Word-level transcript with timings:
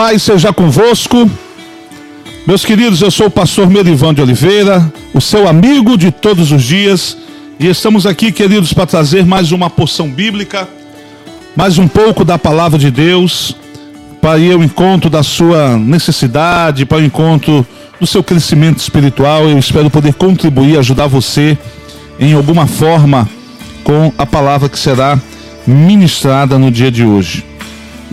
paz 0.00 0.22
seja 0.22 0.50
convosco. 0.50 1.30
Meus 2.46 2.64
queridos, 2.64 3.02
eu 3.02 3.10
sou 3.10 3.26
o 3.26 3.30
pastor 3.30 3.68
Merivan 3.68 4.14
de 4.14 4.22
Oliveira, 4.22 4.90
o 5.12 5.20
seu 5.20 5.46
amigo 5.46 5.94
de 5.98 6.10
todos 6.10 6.50
os 6.52 6.62
dias, 6.62 7.18
e 7.58 7.66
estamos 7.66 8.06
aqui, 8.06 8.32
queridos, 8.32 8.72
para 8.72 8.86
trazer 8.86 9.26
mais 9.26 9.52
uma 9.52 9.68
porção 9.68 10.08
bíblica, 10.08 10.66
mais 11.54 11.76
um 11.76 11.86
pouco 11.86 12.24
da 12.24 12.38
palavra 12.38 12.78
de 12.78 12.90
Deus, 12.90 13.54
para 14.22 14.38
ir 14.38 14.54
ao 14.54 14.62
encontro 14.62 15.10
da 15.10 15.22
sua 15.22 15.76
necessidade, 15.76 16.86
para 16.86 16.96
o 16.96 17.04
encontro 17.04 17.66
do 18.00 18.06
seu 18.06 18.22
crescimento 18.22 18.78
espiritual. 18.78 19.50
Eu 19.50 19.58
espero 19.58 19.90
poder 19.90 20.14
contribuir, 20.14 20.78
ajudar 20.78 21.08
você 21.08 21.58
em 22.18 22.32
alguma 22.32 22.66
forma 22.66 23.28
com 23.84 24.10
a 24.16 24.24
palavra 24.24 24.66
que 24.66 24.78
será 24.78 25.20
ministrada 25.66 26.58
no 26.58 26.70
dia 26.70 26.90
de 26.90 27.04
hoje. 27.04 27.49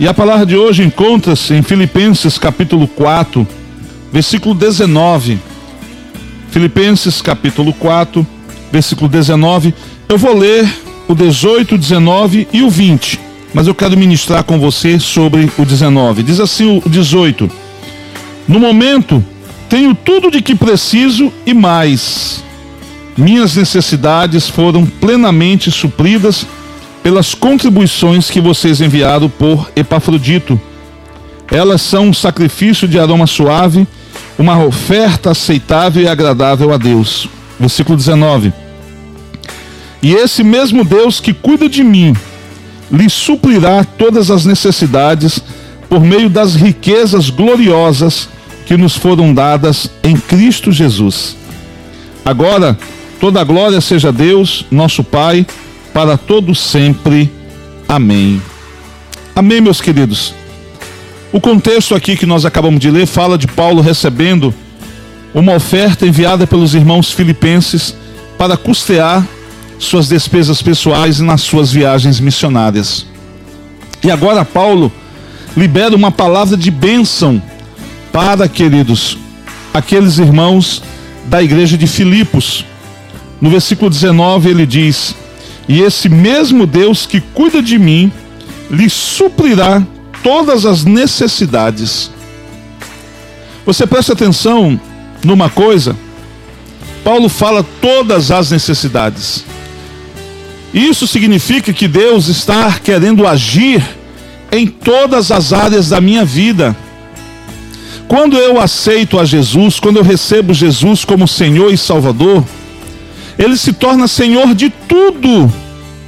E 0.00 0.06
a 0.06 0.14
palavra 0.14 0.46
de 0.46 0.56
hoje 0.56 0.84
encontra-se 0.84 1.52
em 1.54 1.60
Filipenses 1.60 2.38
capítulo 2.38 2.86
4, 2.86 3.44
versículo 4.12 4.54
19. 4.54 5.40
Filipenses 6.52 7.20
capítulo 7.20 7.72
4, 7.72 8.24
versículo 8.70 9.08
19. 9.08 9.74
Eu 10.08 10.16
vou 10.16 10.38
ler 10.38 10.72
o 11.08 11.16
18, 11.16 11.76
19 11.76 12.46
e 12.52 12.62
o 12.62 12.70
20, 12.70 13.18
mas 13.52 13.66
eu 13.66 13.74
quero 13.74 13.98
ministrar 13.98 14.44
com 14.44 14.60
você 14.60 15.00
sobre 15.00 15.50
o 15.58 15.64
19. 15.64 16.22
Diz 16.22 16.38
assim 16.38 16.80
o 16.84 16.88
18: 16.88 17.50
No 18.46 18.60
momento, 18.60 19.22
tenho 19.68 19.96
tudo 19.96 20.30
de 20.30 20.40
que 20.40 20.54
preciso 20.54 21.32
e 21.44 21.52
mais. 21.52 22.44
Minhas 23.16 23.56
necessidades 23.56 24.48
foram 24.48 24.86
plenamente 24.86 25.72
supridas 25.72 26.46
pelas 27.08 27.32
contribuições 27.32 28.30
que 28.30 28.38
vocês 28.38 28.82
enviaram 28.82 29.30
por 29.30 29.70
Epafrodito. 29.74 30.60
Elas 31.50 31.80
são 31.80 32.08
um 32.08 32.12
sacrifício 32.12 32.86
de 32.86 32.98
aroma 32.98 33.26
suave, 33.26 33.88
uma 34.38 34.62
oferta 34.62 35.30
aceitável 35.30 36.02
e 36.02 36.06
agradável 36.06 36.70
a 36.70 36.76
Deus. 36.76 37.26
Versículo 37.58 37.96
19. 37.96 38.52
E 40.02 40.12
esse 40.12 40.44
mesmo 40.44 40.84
Deus 40.84 41.18
que 41.18 41.32
cuida 41.32 41.66
de 41.66 41.82
mim, 41.82 42.14
lhe 42.92 43.08
suprirá 43.08 43.84
todas 43.84 44.30
as 44.30 44.44
necessidades 44.44 45.40
por 45.88 46.00
meio 46.00 46.28
das 46.28 46.54
riquezas 46.54 47.30
gloriosas 47.30 48.28
que 48.66 48.76
nos 48.76 48.94
foram 48.94 49.32
dadas 49.32 49.90
em 50.02 50.14
Cristo 50.14 50.70
Jesus. 50.70 51.38
Agora, 52.22 52.78
toda 53.18 53.42
glória 53.44 53.80
seja 53.80 54.10
a 54.10 54.12
Deus, 54.12 54.66
nosso 54.70 55.02
Pai, 55.02 55.46
para 55.98 56.16
todo 56.16 56.54
sempre. 56.54 57.28
Amém. 57.88 58.40
Amém, 59.34 59.60
meus 59.60 59.80
queridos. 59.80 60.32
O 61.32 61.40
contexto 61.40 61.92
aqui 61.92 62.16
que 62.16 62.24
nós 62.24 62.44
acabamos 62.44 62.78
de 62.78 62.88
ler 62.88 63.04
fala 63.04 63.36
de 63.36 63.48
Paulo 63.48 63.82
recebendo 63.82 64.54
uma 65.34 65.54
oferta 65.54 66.06
enviada 66.06 66.46
pelos 66.46 66.72
irmãos 66.72 67.10
filipenses 67.10 67.96
para 68.38 68.56
custear 68.56 69.26
suas 69.76 70.06
despesas 70.06 70.62
pessoais 70.62 71.18
nas 71.18 71.40
suas 71.40 71.72
viagens 71.72 72.20
missionárias. 72.20 73.04
E 74.00 74.08
agora 74.08 74.44
Paulo 74.44 74.92
libera 75.56 75.96
uma 75.96 76.12
palavra 76.12 76.56
de 76.56 76.70
bênção 76.70 77.42
para, 78.12 78.48
queridos, 78.48 79.18
aqueles 79.74 80.18
irmãos 80.18 80.80
da 81.26 81.42
igreja 81.42 81.76
de 81.76 81.88
Filipos. 81.88 82.64
No 83.40 83.50
versículo 83.50 83.90
19 83.90 84.48
ele 84.48 84.64
diz: 84.64 85.16
e 85.68 85.82
esse 85.82 86.08
mesmo 86.08 86.66
Deus 86.66 87.04
que 87.04 87.20
cuida 87.20 87.62
de 87.62 87.78
mim 87.78 88.10
lhe 88.70 88.88
suprirá 88.88 89.82
todas 90.22 90.64
as 90.64 90.84
necessidades. 90.84 92.10
Você 93.66 93.86
presta 93.86 94.14
atenção 94.14 94.80
numa 95.22 95.50
coisa? 95.50 95.94
Paulo 97.04 97.28
fala 97.28 97.64
todas 97.80 98.30
as 98.30 98.50
necessidades. 98.50 99.44
Isso 100.72 101.06
significa 101.06 101.72
que 101.72 101.86
Deus 101.86 102.28
está 102.28 102.78
querendo 102.78 103.26
agir 103.26 103.82
em 104.50 104.66
todas 104.66 105.30
as 105.30 105.52
áreas 105.52 105.90
da 105.90 106.00
minha 106.00 106.24
vida. 106.24 106.76
Quando 108.06 108.36
eu 108.38 108.58
aceito 108.58 109.18
a 109.18 109.24
Jesus, 109.24 109.78
quando 109.78 109.98
eu 109.98 110.02
recebo 110.02 110.54
Jesus 110.54 111.04
como 111.04 111.28
Senhor 111.28 111.72
e 111.72 111.76
Salvador, 111.76 112.42
ele 113.38 113.56
se 113.56 113.72
torna 113.72 114.08
senhor 114.08 114.54
de 114.54 114.68
tudo 114.68 115.52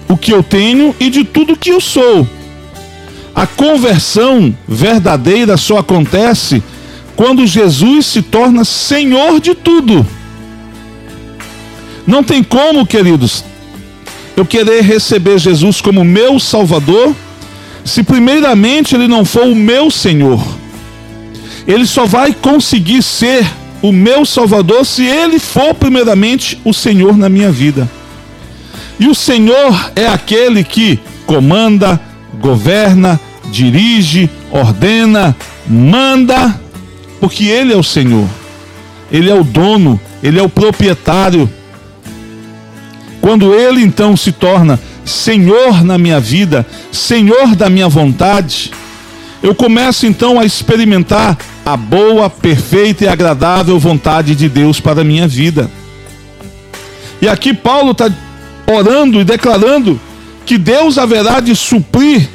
o 0.09 0.17
que 0.17 0.33
eu 0.33 0.43
tenho 0.43 0.95
e 0.99 1.09
de 1.09 1.23
tudo 1.23 1.53
o 1.53 1.57
que 1.57 1.71
eu 1.71 1.81
sou. 1.81 2.27
A 3.35 3.47
conversão 3.47 4.55
verdadeira 4.67 5.57
só 5.57 5.79
acontece 5.79 6.63
quando 7.15 7.47
Jesus 7.47 8.07
se 8.07 8.23
torna 8.23 8.65
senhor 8.65 9.41
de 9.41 9.55
tudo. 9.55 10.05
Não 12.07 12.25
tem 12.25 12.43
como, 12.43 12.85
queridos, 12.85 13.45
eu 14.37 14.45
querer 14.45 14.83
receber 14.83 15.39
Jesus 15.39 15.81
como 15.81 16.05
meu 16.05 16.41
Salvador, 16.41 17.15
se 17.85 18.03
primeiramente 18.03 18.95
ele 18.95 19.07
não 19.07 19.25
for 19.25 19.45
o 19.45 19.55
meu 19.55 19.91
Senhor. 19.91 20.43
Ele 21.67 21.87
só 21.87 22.07
vai 22.07 22.33
conseguir 22.33 23.03
ser 23.03 23.47
o 23.83 23.93
meu 23.93 24.25
Salvador 24.25 24.85
se 24.85 25.05
Ele 25.05 25.39
for 25.39 25.75
primeiramente 25.75 26.61
o 26.65 26.73
Senhor 26.73 27.17
na 27.17 27.29
minha 27.29 27.51
vida. 27.51 27.89
E 28.99 29.07
o 29.09 29.15
Senhor 29.15 29.93
é 29.97 30.07
aquele 30.07 30.63
que 30.63 30.99
comanda, 31.27 31.99
governa, 32.41 33.19
dirige, 33.51 34.29
ordena, 34.51 35.35
manda, 35.67 36.61
porque 37.19 37.45
Ele 37.45 37.73
é 37.73 37.77
o 37.77 37.83
Senhor, 37.83 38.29
Ele 39.11 39.31
é 39.31 39.35
o 39.35 39.45
dono, 39.45 39.99
Ele 40.23 40.39
é 40.39 40.43
o 40.43 40.49
proprietário. 40.49 41.49
Quando 43.21 43.55
Ele 43.55 43.83
então 43.83 44.17
se 44.17 44.33
torna 44.33 44.79
Senhor 45.05 45.83
na 45.83 45.97
minha 45.97 46.21
vida, 46.21 46.67
Senhor 46.93 47.55
da 47.57 47.71
minha 47.71 47.89
vontade, 47.89 48.71
eu 49.43 49.55
começo 49.55 50.07
então 50.07 50.39
a 50.39 50.45
experimentar 50.45 51.39
a 51.65 51.77
boa, 51.77 52.29
perfeita 52.29 53.05
e 53.05 53.09
agradável 53.09 53.79
vontade 53.79 54.35
de 54.35 54.49
Deus 54.49 54.81
para 54.81 55.01
a 55.01 55.05
minha 55.05 55.27
vida. 55.27 55.71
E 57.23 57.29
aqui 57.29 57.55
Paulo 57.55 57.93
está 57.93 58.11
orando 58.67 59.21
e 59.21 59.25
declarando 59.25 60.01
que 60.45 60.59
Deus 60.59 60.99
haverá 60.99 61.41
de 61.41 61.55
suprir 61.57 62.29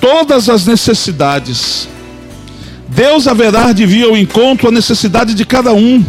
todas 0.00 0.48
as 0.48 0.66
necessidades. 0.66 1.88
Deus 2.88 3.26
haverá 3.26 3.72
de 3.72 3.86
vir 3.86 4.04
ao 4.04 4.16
encontro 4.16 4.68
a 4.68 4.72
necessidade 4.72 5.34
de 5.34 5.44
cada 5.44 5.72
um. 5.72 6.04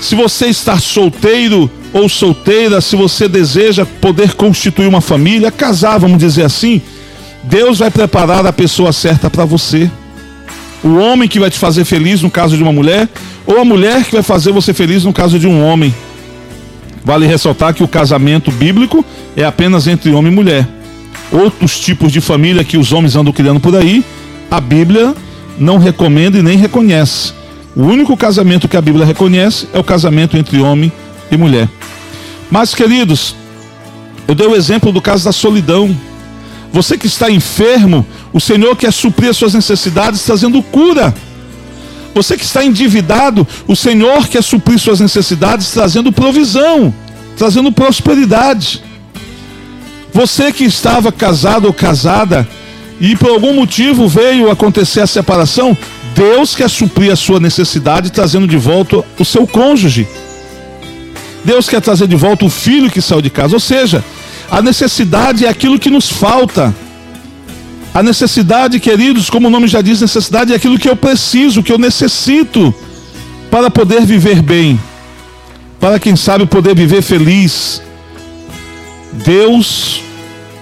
Se 0.00 0.14
você 0.14 0.46
está 0.46 0.78
solteiro 0.78 1.70
ou 1.92 2.08
solteira, 2.08 2.80
se 2.80 2.96
você 2.96 3.28
deseja 3.28 3.86
poder 3.86 4.34
constituir 4.34 4.86
uma 4.86 5.00
família, 5.00 5.50
casar, 5.50 5.98
vamos 5.98 6.18
dizer 6.18 6.44
assim, 6.44 6.80
Deus 7.44 7.78
vai 7.78 7.90
preparar 7.90 8.46
a 8.46 8.52
pessoa 8.52 8.92
certa 8.92 9.30
para 9.30 9.44
você 9.44 9.90
o 10.86 10.96
homem 10.96 11.28
que 11.28 11.40
vai 11.40 11.50
te 11.50 11.58
fazer 11.58 11.84
feliz 11.84 12.22
no 12.22 12.30
caso 12.30 12.56
de 12.56 12.62
uma 12.62 12.72
mulher, 12.72 13.08
ou 13.44 13.58
a 13.60 13.64
mulher 13.64 14.04
que 14.04 14.12
vai 14.12 14.22
fazer 14.22 14.52
você 14.52 14.72
feliz 14.72 15.04
no 15.04 15.12
caso 15.12 15.38
de 15.38 15.46
um 15.46 15.64
homem. 15.64 15.94
Vale 17.04 17.26
ressaltar 17.26 17.74
que 17.74 17.82
o 17.82 17.88
casamento 17.88 18.50
bíblico 18.50 19.04
é 19.36 19.44
apenas 19.44 19.86
entre 19.86 20.12
homem 20.12 20.32
e 20.32 20.34
mulher. 20.34 20.68
Outros 21.32 21.78
tipos 21.78 22.12
de 22.12 22.20
família 22.20 22.64
que 22.64 22.76
os 22.76 22.92
homens 22.92 23.16
andam 23.16 23.32
criando 23.32 23.60
por 23.60 23.74
aí, 23.74 24.04
a 24.50 24.60
Bíblia 24.60 25.14
não 25.58 25.78
recomenda 25.78 26.38
e 26.38 26.42
nem 26.42 26.56
reconhece. 26.56 27.32
O 27.74 27.82
único 27.82 28.16
casamento 28.16 28.68
que 28.68 28.76
a 28.76 28.80
Bíblia 28.80 29.04
reconhece 29.04 29.68
é 29.72 29.78
o 29.78 29.84
casamento 29.84 30.36
entre 30.36 30.60
homem 30.60 30.90
e 31.30 31.36
mulher. 31.36 31.68
Mas, 32.50 32.74
queridos, 32.74 33.34
eu 34.28 34.34
dei 34.34 34.46
o 34.46 34.54
exemplo 34.54 34.92
do 34.92 35.00
caso 35.00 35.24
da 35.24 35.32
solidão. 35.32 35.94
Você 36.76 36.98
que 36.98 37.06
está 37.06 37.30
enfermo, 37.30 38.06
o 38.34 38.38
Senhor 38.38 38.76
quer 38.76 38.92
suprir 38.92 39.30
as 39.30 39.36
suas 39.38 39.54
necessidades 39.54 40.22
trazendo 40.22 40.62
cura. 40.62 41.14
Você 42.14 42.36
que 42.36 42.44
está 42.44 42.62
endividado, 42.62 43.48
o 43.66 43.74
Senhor 43.74 44.28
quer 44.28 44.42
suprir 44.42 44.78
suas 44.78 45.00
necessidades 45.00 45.70
trazendo 45.70 46.12
provisão, 46.12 46.94
trazendo 47.34 47.72
prosperidade. 47.72 48.84
Você 50.12 50.52
que 50.52 50.64
estava 50.64 51.10
casado 51.10 51.64
ou 51.64 51.72
casada 51.72 52.46
e 53.00 53.16
por 53.16 53.30
algum 53.30 53.54
motivo 53.54 54.06
veio 54.06 54.50
acontecer 54.50 55.00
a 55.00 55.06
separação, 55.06 55.74
Deus 56.14 56.54
quer 56.54 56.68
suprir 56.68 57.10
a 57.10 57.16
sua 57.16 57.40
necessidade 57.40 58.12
trazendo 58.12 58.46
de 58.46 58.58
volta 58.58 59.02
o 59.18 59.24
seu 59.24 59.46
cônjuge. 59.46 60.06
Deus 61.42 61.70
quer 61.70 61.80
trazer 61.80 62.06
de 62.06 62.16
volta 62.16 62.44
o 62.44 62.50
filho 62.50 62.90
que 62.90 63.00
saiu 63.00 63.22
de 63.22 63.30
casa. 63.30 63.54
Ou 63.54 63.60
seja, 63.60 64.04
a 64.50 64.62
necessidade 64.62 65.44
é 65.44 65.48
aquilo 65.48 65.78
que 65.78 65.90
nos 65.90 66.08
falta. 66.10 66.74
A 67.92 68.02
necessidade, 68.02 68.78
queridos, 68.78 69.30
como 69.30 69.48
o 69.48 69.50
nome 69.50 69.66
já 69.66 69.80
diz, 69.80 70.00
necessidade 70.00 70.52
é 70.52 70.56
aquilo 70.56 70.78
que 70.78 70.88
eu 70.88 70.96
preciso, 70.96 71.62
que 71.62 71.72
eu 71.72 71.78
necessito 71.78 72.74
para 73.50 73.70
poder 73.70 74.04
viver 74.04 74.42
bem, 74.42 74.78
para 75.80 75.98
quem 75.98 76.14
sabe 76.14 76.44
poder 76.46 76.74
viver 76.74 77.02
feliz. 77.02 77.80
Deus, 79.24 80.02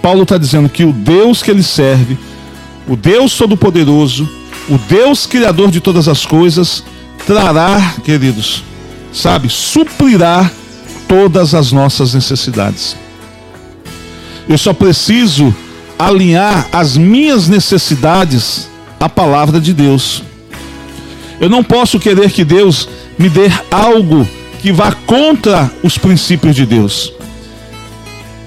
Paulo 0.01 0.23
está 0.23 0.39
dizendo 0.39 0.69
que 0.69 0.85
o 0.85 0.93
Deus 0.93 1.43
que 1.43 1.51
ele 1.51 1.63
serve, 1.63 2.17
o 2.87 2.95
Deus 2.95 3.37
Todo-Poderoso, 3.37 4.29
o 4.69 4.79
Deus 4.79 5.27
Criador 5.27 5.71
de 5.71 5.81
todas 5.81 6.07
as 6.07 6.25
coisas, 6.25 6.85
trará, 7.27 7.95
queridos, 8.05 8.63
sabe, 9.13 9.49
suprirá 9.49 10.49
todas 11.09 11.55
as 11.55 11.73
nossas 11.73 12.15
necessidades. 12.15 12.97
Eu 14.49 14.59
só 14.59 14.73
preciso 14.73 15.55
alinhar 15.99 16.69
as 16.73 16.97
minhas 16.97 17.49
necessidades 17.49 18.69
à 19.01 19.09
palavra 19.09 19.61
de 19.61 19.73
Deus. 19.73 20.23
Eu 21.41 21.49
não 21.49 21.63
posso 21.63 21.99
querer 21.99 22.31
que 22.31 22.45
Deus 22.45 22.89
me 23.19 23.29
dê 23.29 23.51
algo 23.71 24.27
que 24.61 24.73
vá 24.73 24.93
contra 24.93 25.71
os 25.83 25.99
princípios 25.99 26.55
de 26.55 26.65
Deus. 26.65 27.13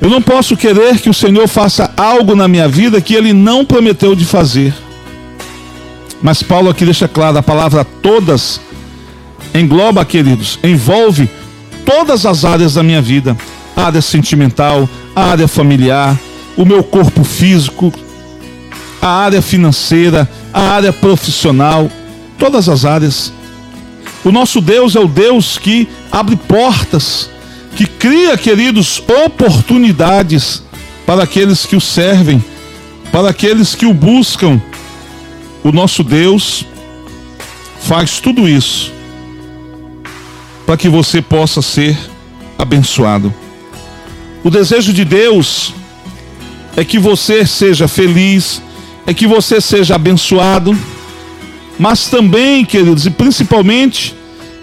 Eu 0.02 0.10
não 0.10 0.22
posso 0.22 0.56
querer 0.56 1.00
que 1.00 1.10
o 1.10 1.14
Senhor 1.14 1.48
faça 1.48 1.92
algo 1.98 2.36
na 2.36 2.48
minha 2.48 2.68
vida 2.68 3.02
que 3.02 3.16
ele 3.16 3.34
não 3.34 3.66
prometeu 3.66 4.16
de 4.16 4.26
fazer. 4.26 4.74
Mas 6.22 6.42
Paulo 6.42 6.70
aqui 6.70 6.86
deixa 6.86 7.08
claro, 7.08 7.38
a 7.38 7.44
palavra 7.44 7.86
todas 8.02 8.60
engloba, 9.54 10.04
queridos, 10.06 10.60
envolve 10.64 11.30
todas 11.86 12.26
as 12.26 12.46
áreas 12.46 12.76
da 12.76 12.84
minha 12.84 13.02
vida: 13.02 13.36
área 13.86 14.02
sentimental, 14.02 14.90
a 15.16 15.26
área 15.26 15.48
familiar, 15.48 16.18
o 16.56 16.66
meu 16.66 16.84
corpo 16.84 17.24
físico, 17.24 17.94
a 19.02 19.08
área 19.08 19.42
financeira, 19.42 20.28
a 20.54 20.62
área 20.62 20.92
profissional, 20.92 21.90
todas 22.38 22.68
as 22.68 22.84
áreas. 22.84 23.32
O 24.24 24.32
nosso 24.32 24.60
Deus 24.60 24.96
é 24.96 25.00
o 25.00 25.08
Deus 25.08 25.58
que 25.58 25.88
abre 26.12 26.36
portas, 26.36 27.30
que 27.76 27.86
cria, 27.86 28.38
queridos, 28.38 29.02
oportunidades 29.26 30.64
para 31.06 31.24
aqueles 31.24 31.66
que 31.66 31.76
o 31.76 31.82
servem, 31.82 32.44
para 33.12 33.30
aqueles 33.30 33.76
que 33.76 33.86
o 33.86 33.94
buscam. 33.94 34.60
O 35.64 35.72
nosso 35.72 36.04
Deus 36.04 36.66
faz 37.82 38.20
tudo 38.20 38.50
isso 38.50 38.92
para 40.66 40.76
que 40.76 40.90
você 40.90 41.22
possa 41.22 41.62
ser 41.62 41.98
abençoado. 42.58 43.34
O 44.48 44.50
desejo 44.50 44.94
de 44.94 45.04
Deus 45.04 45.74
é 46.78 46.86
que 46.86 46.98
você 46.98 47.46
seja 47.46 47.86
feliz, 47.86 48.62
é 49.06 49.14
que 49.14 49.28
você 49.28 49.60
seja 49.60 49.96
abençoado, 49.96 50.74
mas 51.78 52.08
também, 52.08 52.64
queridos, 52.64 53.06
e 53.06 53.10
principalmente, 53.10 54.16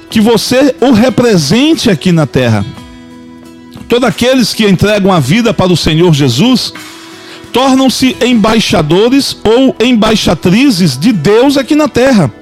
que 0.09 0.23
você 0.23 0.75
o 0.81 0.93
represente 0.93 1.91
aqui 1.91 2.13
na 2.13 2.27
terra. 2.27 2.65
Todos 3.87 4.09
aqueles 4.09 4.55
que 4.55 4.65
entregam 4.65 5.13
a 5.13 5.21
vida 5.21 5.53
para 5.53 5.71
o 5.71 5.77
Senhor 5.77 6.15
Jesus 6.15 6.73
tornam-se 7.53 8.17
embaixadores 8.25 9.37
ou 9.45 9.77
embaixatrizes 9.79 10.97
de 10.97 11.13
Deus 11.13 11.59
aqui 11.59 11.75
na 11.75 11.89
terra. 11.89 12.33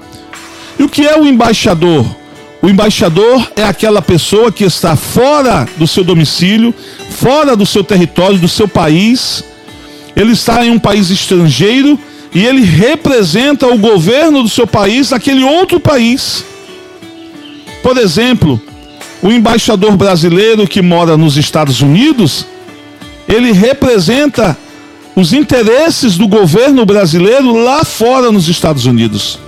E 0.79 0.85
o 0.85 0.89
que 0.89 1.05
é 1.05 1.19
o 1.19 1.27
embaixador? 1.27 2.07
O 2.63 2.69
embaixador 2.69 3.51
é 3.57 3.65
aquela 3.65 4.01
pessoa 4.01 4.53
que 4.53 4.63
está 4.63 4.95
fora 4.95 5.67
do 5.77 5.85
seu 5.85 6.05
domicílio, 6.05 6.73
fora 7.11 7.57
do 7.57 7.67
seu 7.67 7.83
território, 7.83 8.39
do 8.39 8.47
seu 8.47 8.69
país. 8.69 9.43
Ele 10.15 10.31
está 10.31 10.65
em 10.65 10.71
um 10.71 10.79
país 10.79 11.11
estrangeiro 11.11 11.99
e 12.33 12.47
ele 12.47 12.63
representa 12.63 13.67
o 13.67 13.77
governo 13.77 14.45
do 14.45 14.49
seu 14.49 14.65
país 14.65 15.11
naquele 15.11 15.43
outro 15.43 15.81
país. 15.81 16.45
Por 17.83 17.99
exemplo, 17.99 18.63
o 19.21 19.33
embaixador 19.33 19.97
brasileiro 19.97 20.69
que 20.69 20.81
mora 20.81 21.17
nos 21.17 21.37
Estados 21.37 21.81
Unidos, 21.81 22.47
ele 23.29 23.51
representa 23.51 24.57
os 25.17 25.33
interesses 25.33 26.17
do 26.17 26.29
governo 26.29 26.87
brasileiro 26.87 27.57
lá 27.65 27.83
fora 27.85 28.31
nos 28.31 28.49
Estados 28.49 28.87
Unidos. 28.87 29.41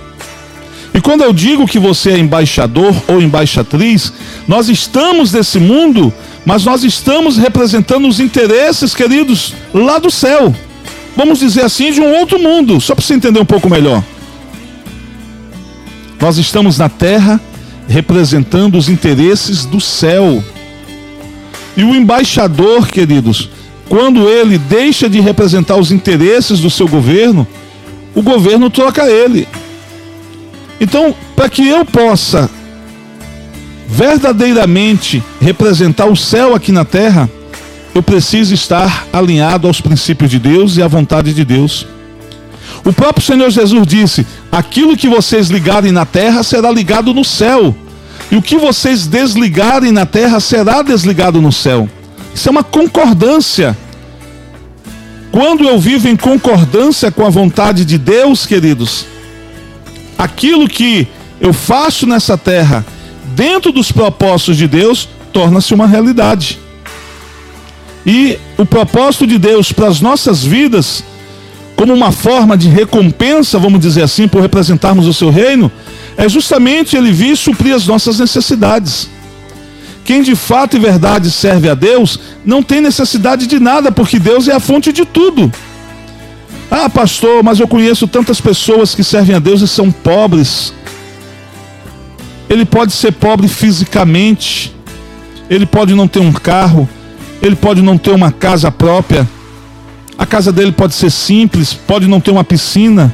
E 0.95 1.01
quando 1.01 1.23
eu 1.23 1.33
digo 1.33 1.67
que 1.67 1.77
você 1.77 2.11
é 2.11 2.17
embaixador 2.17 2.95
ou 3.09 3.21
embaixatriz, 3.21 4.13
nós 4.47 4.69
estamos 4.69 5.33
nesse 5.33 5.59
mundo, 5.59 6.11
mas 6.45 6.63
nós 6.63 6.85
estamos 6.85 7.35
representando 7.35 8.07
os 8.07 8.21
interesses, 8.21 8.95
queridos, 8.95 9.53
lá 9.73 9.99
do 9.99 10.09
céu. 10.09 10.55
Vamos 11.13 11.39
dizer 11.39 11.65
assim, 11.65 11.91
de 11.91 11.99
um 11.99 12.17
outro 12.17 12.39
mundo, 12.39 12.79
só 12.79 12.95
para 12.95 13.03
você 13.03 13.13
entender 13.13 13.41
um 13.41 13.45
pouco 13.45 13.69
melhor. 13.69 14.01
Nós 16.17 16.37
estamos 16.37 16.77
na 16.77 16.87
terra 16.87 17.41
representando 17.89 18.77
os 18.77 18.87
interesses 18.87 19.65
do 19.65 19.81
céu. 19.81 20.41
E 21.75 21.83
o 21.83 21.93
embaixador, 21.93 22.87
queridos, 22.87 23.49
quando 23.89 24.29
ele 24.29 24.57
deixa 24.57 25.09
de 25.09 25.19
representar 25.19 25.75
os 25.75 25.91
interesses 25.91 26.61
do 26.61 26.69
seu 26.69 26.87
governo, 26.87 27.45
o 28.15 28.21
governo 28.21 28.69
troca 28.69 29.11
ele. 29.11 29.45
Então, 30.79 31.15
para 31.35 31.49
que 31.49 31.67
eu 31.67 31.85
possa 31.85 32.49
verdadeiramente 33.87 35.23
representar 35.39 36.07
o 36.07 36.15
céu 36.15 36.53
aqui 36.53 36.71
na 36.71 36.83
terra, 36.83 37.29
eu 37.93 38.03
preciso 38.03 38.53
estar 38.53 39.07
alinhado 39.13 39.67
aos 39.67 39.79
princípios 39.79 40.29
de 40.29 40.39
Deus 40.39 40.75
e 40.75 40.83
à 40.83 40.87
vontade 40.87 41.33
de 41.33 41.45
Deus. 41.45 41.87
O 42.83 42.91
próprio 42.91 43.25
Senhor 43.25 43.49
Jesus 43.49 43.87
disse: 43.87 44.27
aquilo 44.51 44.97
que 44.97 45.07
vocês 45.07 45.47
ligarem 45.47 45.91
na 45.91 46.05
terra 46.05 46.43
será 46.43 46.71
ligado 46.71 47.13
no 47.13 47.23
céu, 47.23 47.73
e 48.29 48.35
o 48.35 48.41
que 48.41 48.57
vocês 48.57 49.07
desligarem 49.07 49.91
na 49.91 50.05
terra 50.05 50.39
será 50.39 50.81
desligado 50.81 51.41
no 51.41 51.51
céu. 51.51 51.87
Isso 52.33 52.49
é 52.49 52.51
uma 52.51 52.63
concordância. 52.63 53.77
Quando 55.31 55.63
eu 55.63 55.79
vivo 55.79 56.07
em 56.07 56.15
concordância 56.15 57.11
com 57.11 57.25
a 57.25 57.29
vontade 57.29 57.85
de 57.85 57.97
Deus, 57.97 58.45
queridos, 58.45 59.05
aquilo 60.17 60.67
que 60.67 61.07
eu 61.39 61.53
faço 61.53 62.07
nessa 62.07 62.37
terra, 62.37 62.85
dentro 63.35 63.71
dos 63.71 63.91
propósitos 63.91 64.57
de 64.57 64.67
Deus, 64.67 65.07
torna-se 65.33 65.73
uma 65.73 65.87
realidade. 65.87 66.59
E 68.05 68.37
o 68.57 68.65
propósito 68.65 69.25
de 69.25 69.37
Deus 69.37 69.71
para 69.71 69.87
as 69.87 69.99
nossas 69.99 70.43
vidas, 70.43 71.03
como 71.75 71.93
uma 71.93 72.11
forma 72.11 72.55
de 72.55 72.69
recompensa, 72.69 73.59
vamos 73.59 73.79
dizer 73.79 74.03
assim, 74.03 74.27
por 74.27 74.41
representarmos 74.41 75.07
o 75.07 75.13
seu 75.13 75.29
reino, 75.29 75.71
é 76.15 76.29
justamente 76.29 76.95
ele 76.95 77.11
vir 77.11 77.35
suprir 77.35 77.75
as 77.75 77.87
nossas 77.87 78.19
necessidades. 78.19 79.09
Quem 80.05 80.21
de 80.21 80.35
fato 80.35 80.77
e 80.77 80.79
verdade 80.79 81.31
serve 81.31 81.67
a 81.67 81.73
Deus 81.73 82.19
não 82.45 82.61
tem 82.61 82.79
necessidade 82.79 83.47
de 83.47 83.59
nada, 83.59 83.91
porque 83.91 84.19
Deus 84.19 84.47
é 84.47 84.53
a 84.53 84.59
fonte 84.59 84.93
de 84.93 85.03
tudo. 85.03 85.51
Ah, 86.69 86.89
pastor, 86.89 87.43
mas 87.43 87.59
eu 87.59 87.67
conheço 87.67 88.07
tantas 88.07 88.41
pessoas 88.41 88.95
que 88.95 89.03
servem 89.03 89.35
a 89.35 89.39
Deus 89.39 89.61
e 89.61 89.67
são 89.67 89.91
pobres. 89.91 90.73
Ele 92.49 92.65
pode 92.65 92.91
ser 92.91 93.11
pobre 93.11 93.47
fisicamente, 93.47 94.75
ele 95.49 95.65
pode 95.65 95.93
não 95.93 96.07
ter 96.07 96.19
um 96.19 96.31
carro, 96.31 96.87
ele 97.41 97.55
pode 97.55 97.81
não 97.81 97.97
ter 97.97 98.11
uma 98.11 98.31
casa 98.31 98.71
própria, 98.71 99.27
a 100.17 100.25
casa 100.25 100.51
dele 100.51 100.71
pode 100.71 100.93
ser 100.93 101.11
simples, 101.11 101.73
pode 101.73 102.07
não 102.07 102.21
ter 102.21 102.31
uma 102.31 102.43
piscina, 102.43 103.13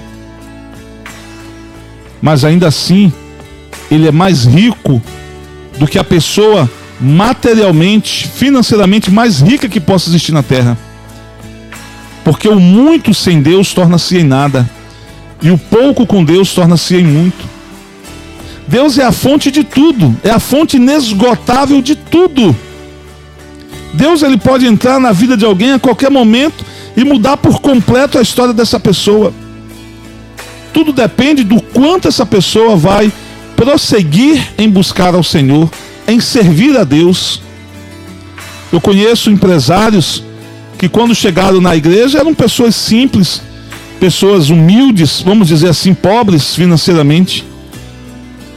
mas 2.22 2.46
ainda 2.46 2.67
assim, 2.67 3.12
ele 3.89 4.08
é 4.08 4.12
mais 4.12 4.46
rico 4.46 5.01
do 5.79 5.88
que 5.88 5.98
a 5.98 6.03
pessoa 6.03 6.70
materialmente, 7.00 8.27
financeiramente 8.27 9.10
mais 9.10 9.41
rica 9.41 9.67
que 9.67 9.79
possa 9.79 10.10
existir 10.10 10.31
na 10.31 10.43
terra. 10.43 10.77
Porque 12.24 12.48
o 12.48 12.60
muito 12.60 13.13
sem 13.13 13.42
Deus 13.42 13.74
torna-se 13.74 14.18
em 14.18 14.24
nada, 14.24 14.70
e 15.42 15.50
o 15.50 15.58
pouco 15.58 16.06
com 16.06 16.24
Deus 16.24 16.54
torna-se 16.54 16.96
em 16.96 17.04
muito. 17.04 17.50
Deus 18.68 18.98
é 18.98 19.04
a 19.04 19.12
fonte 19.12 19.51
de 19.51 19.63
tudo, 19.63 20.16
é 20.24 20.30
a 20.30 20.40
fonte 20.40 20.78
inesgotável 20.78 21.82
de 21.82 21.96
tudo. 21.96 22.56
Deus 23.94 24.22
ele 24.24 24.38
pode 24.38 24.66
entrar 24.66 25.00
na 25.00 25.12
vida 25.12 25.36
de 25.36 25.44
alguém 25.44 25.74
a 25.74 25.80
qualquer 25.80 26.10
momento 26.10 26.63
e 26.96 27.04
mudar 27.04 27.38
por 27.38 27.60
completo 27.60 28.18
a 28.18 28.22
história 28.22 28.54
dessa 28.54 28.80
pessoa. 28.80 29.34
Tudo 30.74 30.94
depende 30.94 31.44
do 31.44 31.62
quanto 31.62 32.08
essa 32.08 32.25
pessoa 32.25 32.75
vai 32.78 33.12
prosseguir 33.56 34.54
em 34.58 34.70
buscar 34.70 35.13
ao 35.13 35.24
Senhor, 35.24 35.70
em 36.08 36.20
servir 36.20 36.78
a 36.78 36.84
Deus. 36.84 37.42
Eu 38.72 38.80
conheço 38.80 39.30
empresários 39.30 40.24
que 40.81 40.89
quando 40.89 41.13
chegaram 41.13 41.61
na 41.61 41.75
igreja 41.75 42.17
eram 42.17 42.33
pessoas 42.33 42.73
simples, 42.73 43.39
pessoas 44.00 44.50
humildes, 44.50 45.21
vamos 45.21 45.47
dizer 45.47 45.69
assim, 45.69 45.93
pobres 45.93 46.55
financeiramente, 46.55 47.45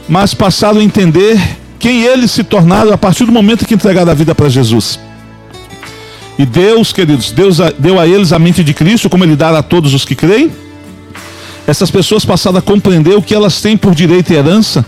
mas 0.09 0.33
passaram 0.33 0.79
a 0.79 0.83
entender 0.83 1.39
quem 1.77 2.01
eles 2.01 2.31
se 2.31 2.43
tornaram 2.43 2.91
a 2.91 2.97
partir 2.97 3.25
do 3.25 3.31
momento 3.31 3.63
que 3.63 3.75
entregaram 3.75 4.11
a 4.11 4.15
vida 4.15 4.33
para 4.33 4.49
Jesus. 4.49 4.99
E 6.39 6.47
Deus, 6.47 6.91
queridos, 6.91 7.29
Deus 7.29 7.59
deu 7.77 7.99
a 7.99 8.07
eles 8.07 8.33
a 8.33 8.39
mente 8.39 8.63
de 8.63 8.73
Cristo, 8.73 9.07
como 9.07 9.23
Ele 9.23 9.35
dá 9.35 9.59
a 9.59 9.61
todos 9.61 9.93
os 9.93 10.03
que 10.03 10.15
creem. 10.15 10.51
Essas 11.67 11.91
pessoas 11.91 12.25
passaram 12.25 12.57
a 12.57 12.61
compreender 12.63 13.15
o 13.15 13.21
que 13.21 13.35
elas 13.35 13.61
têm 13.61 13.77
por 13.77 13.93
direito 13.93 14.33
e 14.33 14.35
herança, 14.35 14.83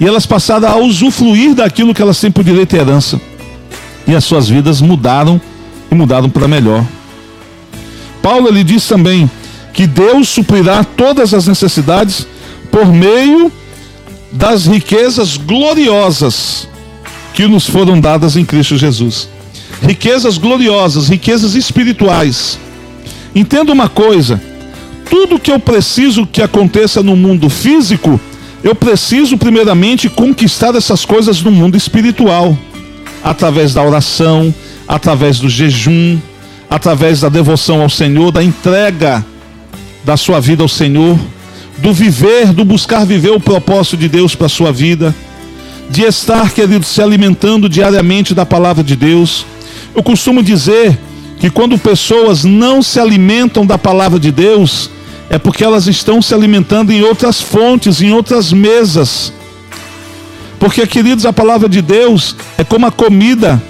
e 0.00 0.04
elas 0.04 0.26
passaram 0.26 0.66
a 0.66 0.76
usufruir 0.78 1.54
daquilo 1.54 1.94
que 1.94 2.02
elas 2.02 2.18
têm 2.18 2.32
por 2.32 2.42
direito 2.42 2.74
e 2.74 2.80
herança. 2.80 3.20
E 4.04 4.16
as 4.16 4.24
suas 4.24 4.48
vidas 4.48 4.80
mudaram 4.80 5.40
e 5.92 5.94
mudaram 5.94 6.30
para 6.30 6.48
melhor. 6.48 6.84
Paulo 8.22 8.48
ele 8.48 8.64
diz 8.64 8.88
também 8.88 9.30
que 9.74 9.86
Deus 9.86 10.28
suprirá 10.28 10.82
todas 10.82 11.34
as 11.34 11.46
necessidades 11.46 12.26
por 12.70 12.86
meio 12.86 13.52
das 14.32 14.66
riquezas 14.66 15.36
gloriosas 15.36 16.66
que 17.34 17.46
nos 17.46 17.68
foram 17.68 18.00
dadas 18.00 18.36
em 18.36 18.44
Cristo 18.44 18.76
Jesus. 18.76 19.28
Riquezas 19.82 20.38
gloriosas, 20.38 21.08
riquezas 21.08 21.54
espirituais. 21.54 22.58
Entenda 23.34 23.72
uma 23.72 23.88
coisa: 23.88 24.40
tudo 25.10 25.38
que 25.38 25.50
eu 25.50 25.58
preciso 25.58 26.26
que 26.26 26.40
aconteça 26.40 27.02
no 27.02 27.16
mundo 27.16 27.50
físico, 27.50 28.18
eu 28.64 28.74
preciso 28.74 29.36
primeiramente 29.36 30.08
conquistar 30.08 30.74
essas 30.74 31.04
coisas 31.04 31.42
no 31.42 31.50
mundo 31.50 31.76
espiritual, 31.76 32.56
através 33.22 33.74
da 33.74 33.82
oração, 33.82 34.54
através 34.86 35.38
do 35.38 35.48
jejum, 35.48 36.18
através 36.68 37.20
da 37.20 37.28
devoção 37.28 37.82
ao 37.82 37.88
Senhor, 37.90 38.30
da 38.30 38.42
entrega 38.42 39.24
da 40.04 40.16
sua 40.16 40.40
vida 40.40 40.62
ao 40.62 40.68
Senhor, 40.68 41.18
do 41.78 41.92
viver, 41.92 42.52
do 42.52 42.64
buscar 42.64 43.04
viver 43.04 43.30
o 43.30 43.40
propósito 43.40 43.96
de 43.96 44.08
Deus 44.08 44.34
para 44.34 44.46
a 44.46 44.50
sua 44.50 44.72
vida, 44.72 45.14
de 45.90 46.02
estar, 46.02 46.50
querido, 46.52 46.84
se 46.84 47.02
alimentando 47.02 47.68
diariamente 47.68 48.34
da 48.34 48.46
palavra 48.46 48.82
de 48.82 48.96
Deus. 48.96 49.44
Eu 49.94 50.02
costumo 50.02 50.42
dizer 50.42 50.98
que 51.38 51.50
quando 51.50 51.76
pessoas 51.76 52.44
não 52.44 52.82
se 52.82 52.98
alimentam 52.98 53.66
da 53.66 53.76
palavra 53.76 54.18
de 54.18 54.30
Deus, 54.30 54.90
é 55.28 55.38
porque 55.38 55.64
elas 55.64 55.86
estão 55.86 56.22
se 56.22 56.34
alimentando 56.34 56.92
em 56.92 57.02
outras 57.02 57.40
fontes, 57.40 58.00
em 58.00 58.12
outras 58.12 58.52
mesas. 58.52 59.32
Porque, 60.58 60.86
queridos, 60.86 61.26
a 61.26 61.32
palavra 61.32 61.68
de 61.68 61.82
Deus 61.82 62.36
é 62.56 62.62
como 62.62 62.86
a 62.86 62.90
comida 62.90 63.60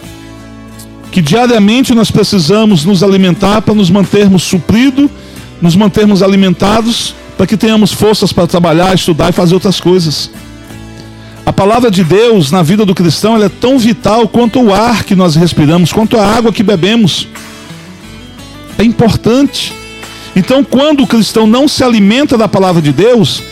que 1.12 1.21
diariamente 1.21 1.95
nós 1.95 2.11
precisamos 2.11 2.87
nos 2.87 3.02
alimentar 3.02 3.61
para 3.61 3.75
nos 3.75 3.90
mantermos 3.90 4.42
supridos, 4.42 5.11
nos 5.61 5.76
mantermos 5.76 6.23
alimentados, 6.23 7.14
para 7.37 7.47
que 7.47 7.57
tenhamos 7.57 7.92
forças 7.92 8.33
para 8.33 8.47
trabalhar, 8.47 8.95
estudar 8.95 9.28
e 9.28 9.33
fazer 9.33 9.52
outras 9.52 9.78
coisas. 9.78 10.31
A 11.45 11.52
palavra 11.52 11.90
de 11.90 12.02
Deus 12.02 12.50
na 12.50 12.62
vida 12.62 12.87
do 12.87 12.95
cristão 12.95 13.37
é 13.37 13.49
tão 13.50 13.78
vital 13.78 14.26
quanto 14.26 14.59
o 14.59 14.73
ar 14.73 15.04
que 15.04 15.14
nós 15.14 15.37
respiramos, 15.37 15.92
quanto 15.92 16.16
a 16.16 16.26
água 16.26 16.50
que 16.50 16.62
bebemos. 16.62 17.28
É 18.78 18.83
importante. 18.83 19.75
Então, 20.35 20.64
quando 20.64 21.02
o 21.02 21.07
cristão 21.07 21.47
não 21.47 21.69
se 21.69 21.85
alimenta 21.85 22.38
da 22.38 22.49
palavra 22.49 22.81
de 22.81 22.90
Deus, 22.90 23.42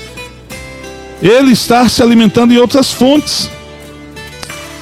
ele 1.21 1.53
está 1.53 1.87
se 1.91 2.03
alimentando 2.03 2.55
em 2.55 2.57
outras 2.57 2.91
fontes. 2.91 3.51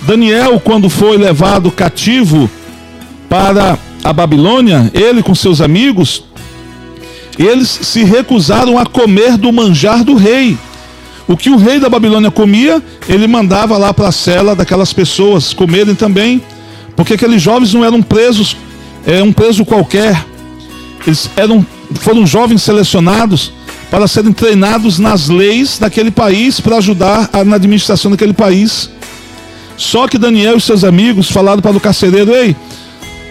Daniel, 0.03 0.61
quando 0.61 0.89
foi 0.89 1.17
levado 1.17 1.73
cativo 1.73 2.49
para 3.29 3.79
a 4.03 4.13
Babilônia, 4.13 4.91
ele 4.95 5.23
com 5.23 5.35
seus 5.35 5.61
amigos, 5.61 6.25
eles 7.39 7.69
se 7.69 8.03
recusaram 8.03 8.79
a 8.79 8.87
comer 8.87 9.37
do 9.37 9.53
manjar 9.53 10.03
do 10.03 10.15
rei. 10.15 10.57
O 11.27 11.37
que 11.37 11.51
o 11.51 11.57
rei 11.57 11.79
da 11.79 11.89
Babilônia 11.89 12.31
comia, 12.31 12.83
ele 13.09 13.27
mandava 13.27 13.77
lá 13.77 13.93
para 13.93 14.09
a 14.09 14.13
cela 14.13 14.57
daquelas 14.57 14.93
pessoas 14.93 15.53
comerem 15.53 15.95
também, 15.95 16.43
porque 16.97 17.15
aqueles 17.15 17.43
jovens 17.43 17.75
não 17.75 17.85
eram 17.85 18.03
presos, 18.03 18.57
é 19.07 19.23
um 19.23 19.33
preso 19.33 19.65
qualquer. 19.65 20.25
Eles 21.07 21.31
eram, 21.37 21.65
foram 22.01 22.27
jovens 22.27 22.63
selecionados 22.63 23.53
para 23.91 24.09
serem 24.09 24.33
treinados 24.33 24.99
nas 24.99 25.29
leis 25.29 25.79
daquele 25.79 26.11
país 26.11 26.61
para 26.61 26.77
ajudar 26.79 27.31
na 27.45 27.57
administração 27.57 28.11
daquele 28.11 28.33
país. 28.33 28.91
Só 29.77 30.09
que 30.09 30.19
Daniel 30.19 30.57
e 30.57 30.61
seus 30.61 30.83
amigos 30.83 31.31
falaram 31.31 31.63
para 31.63 31.77
o 31.77 31.81
carcereiro: 31.81 32.35
Ei, 32.35 32.57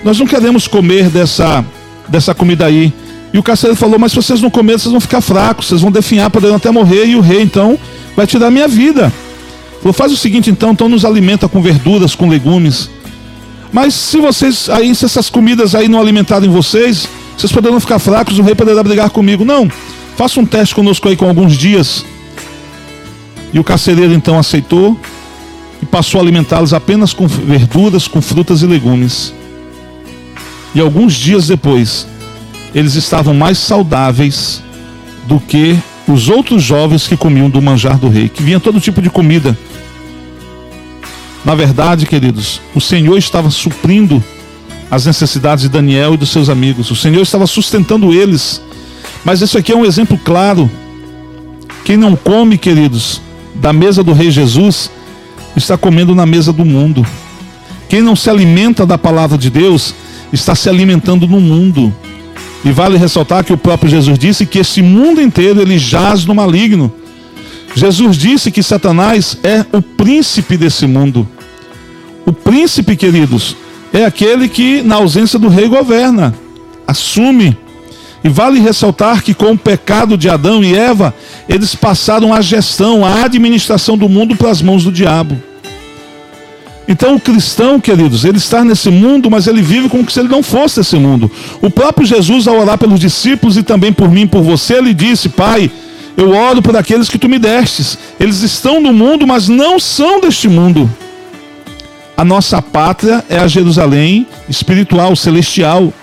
nós 0.03 0.17
não 0.19 0.25
queremos 0.25 0.67
comer 0.67 1.09
dessa, 1.09 1.65
dessa 2.07 2.33
comida 2.33 2.65
aí. 2.65 2.93
E 3.33 3.37
o 3.37 3.43
carcereiro 3.43 3.77
falou: 3.77 3.99
Mas 3.99 4.11
se 4.11 4.15
vocês 4.15 4.41
não 4.41 4.49
comerem, 4.49 4.79
vocês 4.79 4.91
vão 4.91 5.01
ficar 5.01 5.21
fracos, 5.21 5.67
vocês 5.67 5.81
vão 5.81 5.91
definhar, 5.91 6.29
poderão 6.29 6.55
até 6.55 6.71
morrer. 6.71 7.05
E 7.05 7.15
o 7.15 7.21
rei, 7.21 7.41
então, 7.41 7.77
vai 8.15 8.25
tirar 8.25 8.49
minha 8.51 8.67
vida. 8.67 9.11
Falou: 9.79 9.93
Faz 9.93 10.11
o 10.11 10.17
seguinte, 10.17 10.49
então, 10.49 10.71
então 10.71 10.89
nos 10.89 11.05
alimenta 11.05 11.47
com 11.47 11.61
verduras, 11.61 12.15
com 12.15 12.27
legumes. 12.27 12.89
Mas 13.71 13.93
se 13.93 14.17
vocês, 14.17 14.69
aí, 14.69 14.93
se 14.95 15.05
essas 15.05 15.29
comidas 15.29 15.75
aí 15.75 15.87
não 15.87 15.99
alimentarem 15.99 16.49
vocês, 16.49 17.07
vocês 17.37 17.51
poderão 17.51 17.79
ficar 17.79 17.99
fracos, 17.99 18.39
o 18.39 18.41
rei 18.41 18.55
poderá 18.55 18.81
brigar 18.81 19.09
comigo. 19.09 19.43
Não, 19.43 19.69
faça 20.15 20.39
um 20.39 20.45
teste 20.45 20.73
conosco 20.73 21.07
aí 21.07 21.15
com 21.15 21.27
alguns 21.27 21.55
dias. 21.55 22.05
E 23.53 23.59
o 23.59 23.63
carcereiro 23.63 24.13
então 24.13 24.37
aceitou 24.37 24.97
e 25.81 25.85
passou 25.85 26.19
a 26.19 26.23
alimentá-los 26.23 26.73
apenas 26.73 27.13
com 27.13 27.27
verduras, 27.27 28.07
com 28.07 28.21
frutas 28.21 28.61
e 28.61 28.65
legumes. 28.65 29.33
E 30.77 30.79
alguns 30.79 31.15
dias 31.15 31.47
depois, 31.47 32.05
eles 32.71 32.93
estavam 32.93 33.33
mais 33.33 33.57
saudáveis 33.57 34.61
do 35.27 35.39
que 35.39 35.75
os 36.07 36.29
outros 36.29 36.61
jovens 36.61 37.07
que 37.07 37.17
comiam 37.17 37.49
do 37.49 37.59
manjar 37.59 37.97
do 37.97 38.07
rei, 38.07 38.29
que 38.29 38.43
vinha 38.43 38.59
todo 38.59 38.79
tipo 38.79 39.01
de 39.01 39.09
comida. 39.09 39.57
Na 41.43 41.55
verdade, 41.55 42.05
queridos, 42.05 42.61
o 42.75 42.79
Senhor 42.79 43.17
estava 43.17 43.49
suprindo 43.49 44.23
as 44.91 45.07
necessidades 45.07 45.63
de 45.63 45.69
Daniel 45.69 46.13
e 46.13 46.17
dos 46.17 46.29
seus 46.29 46.47
amigos. 46.47 46.91
O 46.91 46.95
Senhor 46.95 47.23
estava 47.23 47.47
sustentando 47.47 48.13
eles. 48.13 48.61
Mas 49.25 49.41
isso 49.41 49.57
aqui 49.57 49.71
é 49.71 49.75
um 49.75 49.83
exemplo 49.83 50.15
claro. 50.23 50.69
Quem 51.85 51.97
não 51.97 52.15
come, 52.15 52.55
queridos, 52.55 53.19
da 53.55 53.73
mesa 53.73 54.03
do 54.03 54.13
rei 54.13 54.29
Jesus, 54.29 54.91
está 55.55 55.75
comendo 55.75 56.13
na 56.13 56.27
mesa 56.27 56.53
do 56.53 56.63
mundo. 56.63 57.03
Quem 57.89 58.03
não 58.03 58.15
se 58.15 58.29
alimenta 58.29 58.85
da 58.85 58.95
palavra 58.95 59.39
de 59.39 59.49
Deus, 59.49 59.95
está 60.31 60.55
se 60.55 60.69
alimentando 60.69 61.27
no 61.27 61.39
mundo. 61.39 61.93
E 62.65 62.71
vale 62.71 62.97
ressaltar 62.97 63.43
que 63.43 63.53
o 63.53 63.57
próprio 63.57 63.89
Jesus 63.89 64.17
disse 64.17 64.45
que 64.45 64.59
esse 64.59 64.81
mundo 64.81 65.21
inteiro 65.21 65.61
ele 65.61 65.77
jaz 65.77 66.25
no 66.25 66.35
maligno. 66.35 66.91
Jesus 67.75 68.17
disse 68.17 68.51
que 68.51 68.63
Satanás 68.63 69.37
é 69.43 69.65
o 69.71 69.81
príncipe 69.81 70.57
desse 70.57 70.87
mundo. 70.87 71.27
O 72.25 72.33
príncipe, 72.33 72.95
queridos, 72.95 73.55
é 73.93 74.03
aquele 74.03 74.49
que, 74.49 74.81
na 74.81 74.95
ausência 74.95 75.37
do 75.39 75.47
rei, 75.47 75.67
governa, 75.67 76.33
assume. 76.85 77.55
E 78.23 78.29
vale 78.29 78.59
ressaltar 78.59 79.23
que 79.23 79.33
com 79.33 79.51
o 79.51 79.57
pecado 79.57 80.17
de 80.17 80.27
Adão 80.27 80.63
e 80.63 80.75
Eva, 80.75 81.13
eles 81.47 81.75
passaram 81.75 82.33
a 82.33 82.41
gestão, 82.41 83.05
a 83.05 83.23
administração 83.23 83.97
do 83.97 84.09
mundo 84.09 84.35
para 84.35 84.49
as 84.49 84.61
mãos 84.61 84.83
do 84.83 84.91
diabo. 84.91 85.41
Então 86.87 87.15
o 87.15 87.19
cristão, 87.19 87.79
queridos, 87.79 88.23
ele 88.23 88.37
está 88.37 88.63
nesse 88.63 88.89
mundo, 88.89 89.29
mas 89.29 89.45
ele 89.45 89.61
vive 89.61 89.89
como 89.89 90.09
se 90.09 90.19
ele 90.19 90.29
não 90.29 90.41
fosse 90.41 90.79
esse 90.79 90.95
mundo. 90.95 91.29
O 91.61 91.69
próprio 91.69 92.07
Jesus, 92.07 92.47
ao 92.47 92.57
orar 92.57 92.77
pelos 92.77 92.99
discípulos 92.99 93.57
e 93.57 93.63
também 93.63 93.91
por 93.91 94.09
mim, 94.09 94.25
por 94.25 94.41
você, 94.41 94.75
ele 94.75 94.93
disse: 94.93 95.27
Pai, 95.27 95.69
eu 96.15 96.31
oro 96.31 96.61
por 96.61 96.75
aqueles 96.77 97.09
que 97.09 97.19
tu 97.19 97.27
me 97.27 97.37
destes. 97.37 97.97
Eles 98.17 98.41
estão 98.41 98.79
no 98.79 98.93
mundo, 98.93 99.27
mas 99.27 99.49
não 99.49 99.79
são 99.79 100.21
deste 100.21 100.47
mundo. 100.47 100.89
A 102.15 102.23
nossa 102.23 102.61
pátria 102.61 103.23
é 103.29 103.37
a 103.37 103.47
Jerusalém 103.47 104.25
espiritual, 104.49 105.15
celestial. 105.15 105.93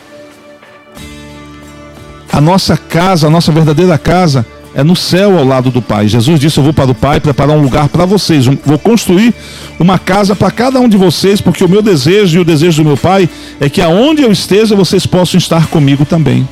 A 2.31 2.41
nossa 2.41 2.77
casa, 2.77 3.27
a 3.27 3.31
nossa 3.31 3.51
verdadeira 3.51 3.97
casa 3.97 4.47
é 4.75 4.83
no 4.83 4.97
céu 4.97 5.39
ao 5.39 5.45
lado 5.45 5.71
do 5.71 5.81
Pai. 5.81 6.09
Jesus 6.09 6.41
disse: 6.41 6.59
Eu 6.59 6.65
vou 6.65 6.73
para 6.73 6.91
o 6.91 6.95
Pai 6.95 7.21
preparar 7.21 7.57
um 7.57 7.63
lugar 7.63 7.89
para 7.89 8.05
vocês. 8.05 8.47
Vou 8.47 8.79
construir 8.79 9.33
uma 9.79 9.99
casa 9.99 10.35
para 10.35 10.51
cada 10.51 10.81
um 10.81 10.89
de 10.89 10.97
vocês, 10.97 11.41
porque 11.41 11.65
o 11.65 11.69
meu 11.69 11.81
desejo 11.81 12.39
e 12.39 12.41
o 12.41 12.45
desejo 12.45 12.83
do 12.83 12.89
meu 12.89 12.97
Pai 12.97 13.29
é 13.61 13.69
que 13.69 13.81
aonde 13.81 14.23
eu 14.23 14.33
esteja 14.33 14.75
vocês 14.75 15.07
possam 15.07 15.39
estar 15.39 15.69
comigo 15.69 16.05
também. 16.05 16.47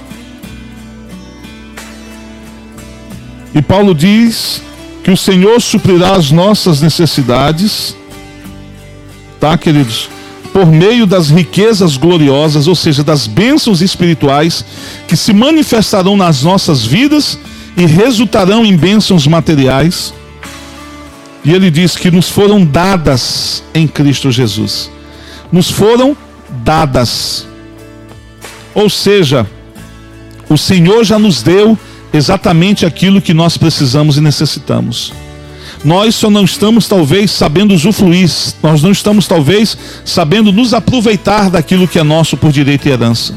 E 3.54 3.60
Paulo 3.60 3.94
diz 3.94 4.62
que 5.02 5.10
o 5.10 5.16
Senhor 5.16 5.60
suprirá 5.60 6.14
as 6.14 6.30
nossas 6.30 6.80
necessidades, 6.80 7.96
tá, 9.40 9.58
queridos? 9.58 10.08
Por 10.52 10.66
meio 10.66 11.06
das 11.06 11.28
riquezas 11.28 11.96
gloriosas, 11.96 12.68
ou 12.68 12.74
seja, 12.74 13.02
das 13.02 13.26
bênçãos 13.26 13.82
espirituais 13.82 14.64
que 15.08 15.16
se 15.16 15.32
manifestarão 15.32 16.16
nas 16.16 16.42
nossas 16.42 16.84
vidas 16.84 17.38
e 17.82 17.86
resultarão 17.86 18.64
em 18.64 18.76
bênçãos 18.76 19.26
materiais. 19.26 20.14
E 21.44 21.50
ele 21.50 21.68
diz 21.68 21.96
que 21.96 22.12
nos 22.12 22.28
foram 22.28 22.64
dadas 22.64 23.64
em 23.74 23.88
Cristo 23.88 24.30
Jesus. 24.30 24.88
Nos 25.50 25.68
foram 25.68 26.16
dadas. 26.62 27.44
Ou 28.72 28.88
seja, 28.88 29.44
o 30.48 30.56
Senhor 30.56 31.02
já 31.02 31.18
nos 31.18 31.42
deu 31.42 31.76
exatamente 32.14 32.86
aquilo 32.86 33.20
que 33.20 33.34
nós 33.34 33.56
precisamos 33.56 34.16
e 34.16 34.20
necessitamos. 34.20 35.12
Nós 35.84 36.14
só 36.14 36.30
não 36.30 36.44
estamos, 36.44 36.86
talvez, 36.86 37.32
sabendo 37.32 37.74
usufruir, 37.74 38.30
nós 38.62 38.80
não 38.80 38.92
estamos, 38.92 39.26
talvez, 39.26 39.76
sabendo 40.04 40.52
nos 40.52 40.72
aproveitar 40.72 41.50
daquilo 41.50 41.88
que 41.88 41.98
é 41.98 42.04
nosso 42.04 42.36
por 42.36 42.52
direito 42.52 42.86
e 42.86 42.92
herança. 42.92 43.34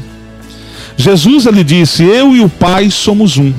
Jesus, 0.96 1.46
ele 1.46 1.64
disse: 1.64 2.04
Eu 2.04 2.36
e 2.36 2.40
o 2.40 2.48
Pai 2.48 2.88
somos 2.88 3.36
um. 3.36 3.52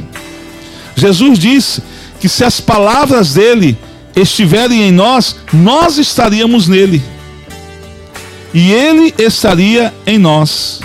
Jesus 0.97 1.37
disse 1.37 1.81
que 2.19 2.27
se 2.27 2.43
as 2.43 2.59
palavras 2.59 3.35
dele 3.35 3.77
estiverem 4.15 4.81
em 4.81 4.91
nós, 4.91 5.37
nós 5.53 5.97
estaríamos 5.97 6.67
nele. 6.67 7.01
E 8.53 8.71
ele 8.71 9.13
estaria 9.17 9.93
em 10.05 10.17
nós. 10.17 10.81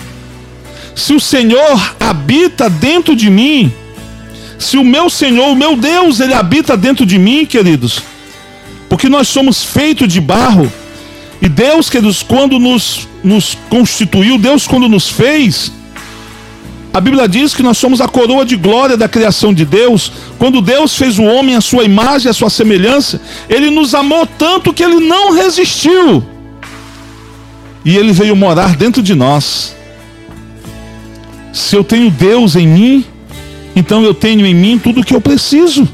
Se 0.95 1.15
o 1.15 1.21
Senhor 1.21 1.97
habita 1.99 2.69
dentro 2.69 3.17
de 3.17 3.31
mim, 3.31 3.73
Se 4.63 4.77
o 4.77 4.85
meu 4.85 5.11
Senhor, 5.11 5.49
o 5.49 5.57
meu 5.57 5.77
Deus, 5.77 6.21
ele 6.21 6.33
habita 6.33 6.77
dentro 6.77 7.05
de 7.05 7.19
mim, 7.19 7.45
queridos, 7.45 8.01
porque 8.89 9.09
nós 9.09 9.27
somos 9.27 9.65
feitos 9.65 10.07
de 10.07 10.21
barro, 10.21 10.73
e 11.41 11.49
Deus, 11.49 11.91
queridos, 11.91 12.23
quando 12.23 12.61
nos, 12.61 13.09
nos 13.25 13.59
constituiu, 13.69 14.39
Deus, 14.39 14.65
quando 14.65 14.89
nos 14.89 15.09
fez, 15.09 15.73
a 16.93 17.01
Bíblia 17.01 17.27
diz 17.27 17.55
que 17.55 17.63
nós 17.63 17.79
somos 17.79 18.03
a 18.03 18.09
coroa 18.09 18.45
de 18.45 18.55
glória 18.55 18.99
da 18.99 19.09
criação 19.09 19.55
de 19.55 19.65
Deus. 19.65 20.13
Quando 20.39 20.61
Deus 20.61 20.95
fez 20.95 21.19
o 21.19 21.23
homem 21.23 21.57
à 21.57 21.61
sua 21.61 21.85
imagem, 21.85 22.31
à 22.31 22.35
sua 22.35 22.51
semelhança, 22.51 23.21
ele 23.49 23.71
nos 23.71 23.95
amou 23.95 24.27
tanto 24.27 24.75
que 24.75 24.83
ele 24.83 25.01
não 25.01 25.33
resistiu. 25.33 26.23
E 27.83 27.97
ele 27.97 28.13
veio 28.13 28.37
morar 28.37 28.77
dentro 28.77 29.03
de 29.03 29.15
nós. 29.15 29.75
Se 31.51 31.75
eu 31.75 31.83
tenho 31.83 32.11
Deus 32.11 32.57
em 32.57 32.69
mim, 32.69 33.05
então 33.75 34.05
eu 34.05 34.13
tenho 34.13 34.45
em 34.45 34.55
mim 34.55 34.79
tudo 34.79 35.01
o 35.01 35.05
que 35.05 35.15
eu 35.15 35.21
preciso. 35.21 35.89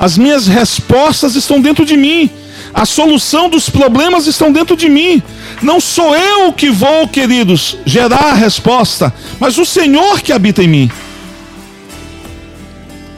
As 0.00 0.18
minhas 0.18 0.48
respostas 0.48 1.36
estão 1.36 1.60
dentro 1.60 1.86
de 1.86 1.96
mim. 1.96 2.28
A 2.76 2.84
solução 2.84 3.48
dos 3.48 3.70
problemas 3.70 4.26
estão 4.26 4.52
dentro 4.52 4.76
de 4.76 4.86
mim. 4.86 5.22
Não 5.62 5.80
sou 5.80 6.14
eu 6.14 6.52
que 6.52 6.68
vou, 6.68 7.08
queridos, 7.08 7.78
gerar 7.86 8.32
a 8.32 8.34
resposta, 8.34 9.14
mas 9.40 9.56
o 9.56 9.64
Senhor 9.64 10.20
que 10.20 10.30
habita 10.30 10.62
em 10.62 10.68
mim. 10.68 10.90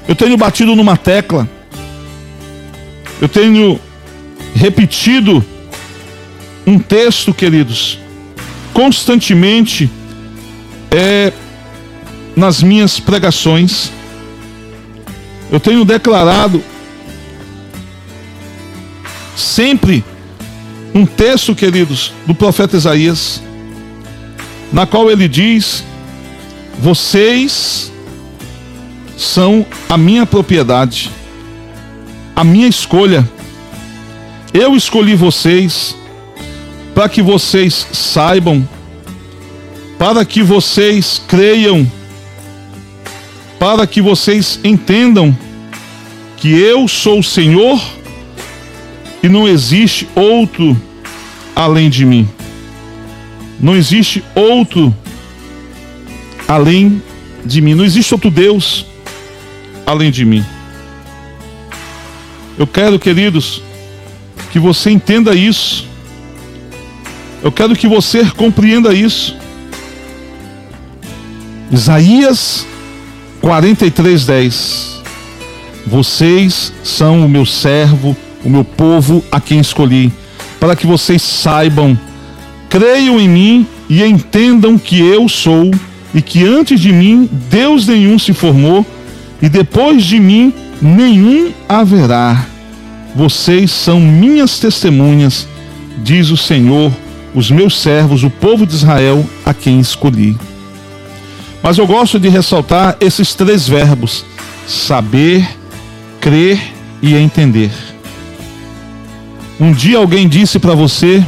Eu 0.06 0.14
tenho 0.14 0.36
batido 0.36 0.76
numa 0.76 0.96
tecla. 0.96 1.48
Eu 3.20 3.28
tenho 3.28 3.80
repetido 4.54 5.44
um 6.64 6.78
texto, 6.78 7.34
queridos, 7.34 7.98
constantemente 8.72 9.90
é 10.88 11.32
nas 12.36 12.62
minhas 12.62 13.00
pregações. 13.00 13.90
Eu 15.50 15.58
tenho 15.58 15.84
declarado 15.84 16.62
sempre 19.38 20.04
um 20.94 21.06
texto, 21.06 21.54
queridos, 21.54 22.12
do 22.26 22.34
profeta 22.34 22.76
Isaías, 22.76 23.40
na 24.72 24.86
qual 24.86 25.10
ele 25.10 25.28
diz: 25.28 25.84
Vocês 26.78 27.92
são 29.16 29.64
a 29.88 29.96
minha 29.96 30.26
propriedade, 30.26 31.10
a 32.34 32.42
minha 32.42 32.66
escolha. 32.66 33.28
Eu 34.52 34.74
escolhi 34.74 35.14
vocês 35.14 35.94
para 36.94 37.08
que 37.08 37.22
vocês 37.22 37.86
saibam, 37.92 38.66
para 39.98 40.24
que 40.24 40.42
vocês 40.42 41.22
creiam, 41.28 41.90
para 43.58 43.86
que 43.86 44.00
vocês 44.00 44.58
entendam 44.64 45.36
que 46.38 46.48
eu 46.48 46.88
sou 46.88 47.18
o 47.18 47.24
Senhor 47.24 47.80
e 49.22 49.28
não 49.28 49.48
existe 49.48 50.08
outro 50.14 50.76
além 51.54 51.90
de 51.90 52.04
mim. 52.04 52.28
Não 53.60 53.74
existe 53.74 54.22
outro 54.34 54.94
além 56.46 57.02
de 57.44 57.60
mim. 57.60 57.74
Não 57.74 57.84
existe 57.84 58.14
outro 58.14 58.30
Deus 58.30 58.86
além 59.84 60.10
de 60.10 60.24
mim. 60.24 60.44
Eu 62.56 62.66
quero, 62.66 62.98
queridos, 62.98 63.62
que 64.50 64.58
você 64.58 64.90
entenda 64.90 65.34
isso. 65.34 65.86
Eu 67.42 67.52
quero 67.52 67.74
que 67.74 67.86
você 67.86 68.24
compreenda 68.30 68.92
isso. 68.92 69.36
Isaías 71.70 72.66
43, 73.40 74.26
10. 74.26 75.02
Vocês 75.86 76.72
são 76.82 77.24
o 77.24 77.28
meu 77.28 77.46
servo 77.46 78.16
o 78.48 78.50
meu 78.50 78.64
povo 78.64 79.22
a 79.30 79.38
quem 79.38 79.60
escolhi, 79.60 80.10
para 80.58 80.74
que 80.74 80.86
vocês 80.86 81.20
saibam, 81.20 81.96
creiam 82.68 83.20
em 83.20 83.28
mim 83.28 83.66
e 83.88 84.02
entendam 84.02 84.78
que 84.78 84.98
eu 84.98 85.28
sou 85.28 85.70
e 86.14 86.22
que 86.22 86.44
antes 86.44 86.80
de 86.80 86.90
mim 86.90 87.28
Deus 87.50 87.86
nenhum 87.86 88.18
se 88.18 88.32
formou 88.32 88.84
e 89.40 89.48
depois 89.48 90.02
de 90.04 90.18
mim 90.18 90.52
nenhum 90.80 91.52
haverá. 91.68 92.46
Vocês 93.14 93.70
são 93.70 94.00
minhas 94.00 94.58
testemunhas, 94.58 95.46
diz 96.02 96.30
o 96.30 96.36
Senhor, 96.36 96.90
os 97.34 97.50
meus 97.50 97.78
servos, 97.78 98.24
o 98.24 98.30
povo 98.30 98.66
de 98.66 98.74
Israel 98.74 99.24
a 99.44 99.52
quem 99.52 99.78
escolhi. 99.78 100.36
Mas 101.62 101.76
eu 101.76 101.86
gosto 101.86 102.18
de 102.18 102.28
ressaltar 102.30 102.96
esses 102.98 103.34
três 103.34 103.68
verbos: 103.68 104.24
saber, 104.66 105.46
crer 106.20 106.58
e 107.02 107.14
entender. 107.14 107.87
Um 109.60 109.72
dia 109.72 109.98
alguém 109.98 110.28
disse 110.28 110.58
para 110.58 110.74
você 110.74 111.24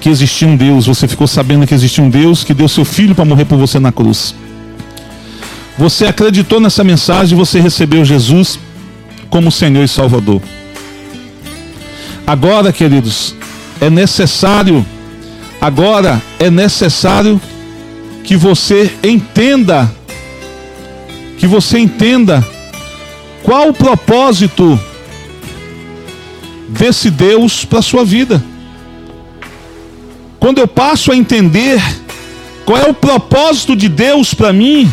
que 0.00 0.08
existia 0.08 0.48
um 0.48 0.56
Deus, 0.56 0.86
você 0.86 1.06
ficou 1.06 1.26
sabendo 1.26 1.66
que 1.66 1.74
existia 1.74 2.02
um 2.02 2.08
Deus 2.08 2.42
que 2.42 2.54
deu 2.54 2.68
seu 2.68 2.84
filho 2.84 3.14
para 3.14 3.24
morrer 3.24 3.44
por 3.44 3.58
você 3.58 3.78
na 3.78 3.92
cruz. 3.92 4.34
Você 5.76 6.06
acreditou 6.06 6.58
nessa 6.58 6.82
mensagem 6.82 7.36
você 7.36 7.60
recebeu 7.60 8.04
Jesus 8.04 8.58
como 9.28 9.52
Senhor 9.52 9.84
e 9.84 9.88
Salvador. 9.88 10.40
Agora, 12.26 12.72
queridos, 12.72 13.34
é 13.80 13.90
necessário, 13.90 14.84
agora 15.60 16.22
é 16.38 16.50
necessário 16.50 17.40
que 18.24 18.36
você 18.36 18.90
entenda, 19.02 19.90
que 21.38 21.46
você 21.46 21.78
entenda 21.78 22.46
qual 23.42 23.68
o 23.68 23.74
propósito 23.74 24.78
desse 26.68 27.10
Deus 27.10 27.64
para 27.64 27.78
a 27.78 27.82
sua 27.82 28.04
vida. 28.04 28.42
Quando 30.38 30.58
eu 30.58 30.68
passo 30.68 31.10
a 31.10 31.16
entender 31.16 31.82
qual 32.64 32.78
é 32.78 32.88
o 32.88 32.94
propósito 32.94 33.74
de 33.74 33.88
Deus 33.88 34.34
para 34.34 34.52
mim, 34.52 34.90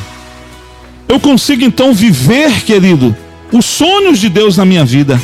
eu 1.07 1.19
consigo 1.19 1.63
então 1.63 1.93
viver, 1.93 2.63
querido, 2.63 3.15
os 3.51 3.65
sonhos 3.65 4.19
de 4.19 4.29
Deus 4.29 4.57
na 4.57 4.65
minha 4.65 4.83
vida. 4.83 5.21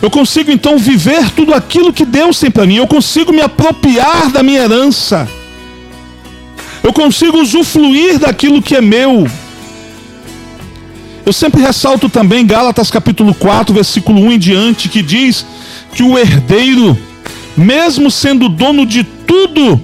Eu 0.00 0.10
consigo 0.10 0.50
então 0.50 0.78
viver 0.78 1.30
tudo 1.30 1.52
aquilo 1.52 1.92
que 1.92 2.04
Deus 2.04 2.38
tem 2.38 2.50
para 2.50 2.66
mim. 2.66 2.76
Eu 2.76 2.86
consigo 2.86 3.32
me 3.32 3.40
apropriar 3.40 4.30
da 4.30 4.42
minha 4.42 4.62
herança. 4.62 5.28
Eu 6.82 6.92
consigo 6.92 7.38
usufruir 7.38 8.18
daquilo 8.18 8.62
que 8.62 8.76
é 8.76 8.80
meu. 8.80 9.28
Eu 11.28 11.32
sempre 11.34 11.60
ressalto 11.60 12.08
também 12.08 12.46
Gálatas 12.46 12.90
capítulo 12.90 13.34
4, 13.34 13.74
versículo 13.74 14.18
1 14.18 14.32
em 14.32 14.38
diante, 14.38 14.88
que 14.88 15.02
diz 15.02 15.44
que 15.92 16.02
o 16.02 16.18
herdeiro, 16.18 16.96
mesmo 17.54 18.10
sendo 18.10 18.48
dono 18.48 18.86
de 18.86 19.04
tudo, 19.04 19.78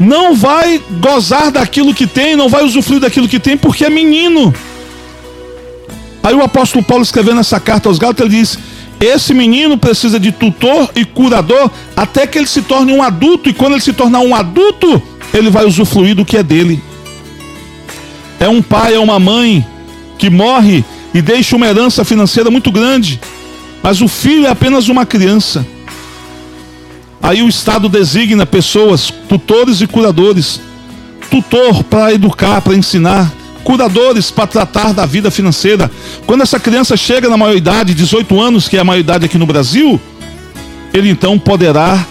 não 0.00 0.34
vai 0.34 0.82
gozar 1.00 1.52
daquilo 1.52 1.94
que 1.94 2.08
tem, 2.08 2.34
não 2.34 2.48
vai 2.48 2.64
usufruir 2.64 2.98
daquilo 2.98 3.28
que 3.28 3.38
tem, 3.38 3.56
porque 3.56 3.84
é 3.84 3.88
menino. 3.88 4.52
Aí 6.24 6.34
o 6.34 6.42
apóstolo 6.42 6.84
Paulo 6.84 7.04
escrevendo 7.04 7.38
essa 7.38 7.60
carta 7.60 7.88
aos 7.88 7.96
Gálatas, 8.00 8.26
ele 8.26 8.36
diz: 8.36 8.58
Esse 8.98 9.32
menino 9.32 9.78
precisa 9.78 10.18
de 10.18 10.32
tutor 10.32 10.90
e 10.96 11.04
curador 11.04 11.70
até 11.96 12.26
que 12.26 12.36
ele 12.36 12.48
se 12.48 12.62
torne 12.62 12.92
um 12.92 13.00
adulto, 13.00 13.48
e 13.48 13.54
quando 13.54 13.74
ele 13.74 13.80
se 13.80 13.92
tornar 13.92 14.22
um 14.22 14.34
adulto, 14.34 15.00
ele 15.32 15.50
vai 15.50 15.64
usufruir 15.64 16.16
do 16.16 16.24
que 16.24 16.36
é 16.36 16.42
dele. 16.42 16.82
É 18.40 18.48
um 18.48 18.60
pai, 18.60 18.96
é 18.96 18.98
uma 18.98 19.20
mãe 19.20 19.64
que 20.18 20.28
morre 20.28 20.84
e 21.14 21.22
deixa 21.22 21.56
uma 21.56 21.66
herança 21.66 22.04
financeira 22.04 22.50
muito 22.50 22.70
grande, 22.70 23.20
mas 23.82 24.02
o 24.02 24.08
filho 24.08 24.46
é 24.46 24.50
apenas 24.50 24.88
uma 24.88 25.06
criança. 25.06 25.64
Aí 27.22 27.42
o 27.42 27.48
Estado 27.48 27.88
designa 27.88 28.44
pessoas, 28.44 29.12
tutores 29.28 29.80
e 29.80 29.86
curadores. 29.86 30.60
Tutor 31.30 31.84
para 31.84 32.12
educar, 32.12 32.60
para 32.62 32.74
ensinar, 32.74 33.30
curadores 33.62 34.30
para 34.30 34.46
tratar 34.46 34.94
da 34.94 35.04
vida 35.04 35.30
financeira. 35.30 35.90
Quando 36.26 36.42
essa 36.42 36.58
criança 36.58 36.96
chega 36.96 37.28
na 37.28 37.36
maioridade, 37.36 37.94
18 37.94 38.40
anos, 38.40 38.68
que 38.68 38.76
é 38.76 38.80
a 38.80 38.84
maioridade 38.84 39.26
aqui 39.26 39.36
no 39.36 39.46
Brasil, 39.46 40.00
ele 40.92 41.10
então 41.10 41.38
poderá 41.38 42.06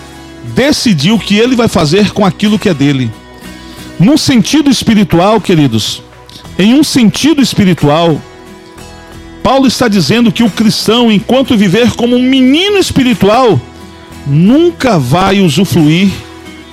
decidir 0.53 1.11
o 1.11 1.19
que 1.19 1.35
ele 1.37 1.55
vai 1.55 1.67
fazer 1.67 2.11
com 2.11 2.25
aquilo 2.25 2.59
que 2.59 2.69
é 2.69 2.73
dele. 2.73 3.11
Num 3.99 4.17
sentido 4.17 4.69
espiritual, 4.69 5.41
queridos, 5.41 6.03
em 6.57 6.73
um 6.73 6.83
sentido 6.83 7.41
espiritual, 7.41 8.19
Paulo 9.43 9.67
está 9.67 9.87
dizendo 9.87 10.31
que 10.31 10.43
o 10.43 10.49
cristão, 10.49 11.11
enquanto 11.11 11.55
viver 11.55 11.91
como 11.91 12.15
um 12.15 12.23
menino 12.23 12.77
espiritual, 12.77 13.59
nunca 14.25 14.99
vai 14.99 15.39
usufruir 15.39 16.09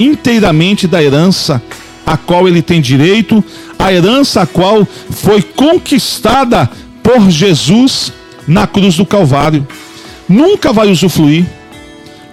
inteiramente 0.01 0.87
da 0.87 1.03
herança 1.03 1.63
a 2.07 2.17
qual 2.17 2.49
ele 2.49 2.63
tem 2.63 2.81
direito, 2.81 3.45
a 3.79 3.93
herança 3.93 4.43
a 4.43 4.47
qual 4.47 4.87
foi 5.11 5.41
conquistada 5.43 6.69
por 7.03 7.31
Jesus 7.31 8.13
na 8.47 8.67
cruz 8.67 8.97
do 8.97 9.07
Calvário. 9.07 9.67
Nunca 10.29 10.73
vai 10.73 10.91
usufruir, 10.91 11.47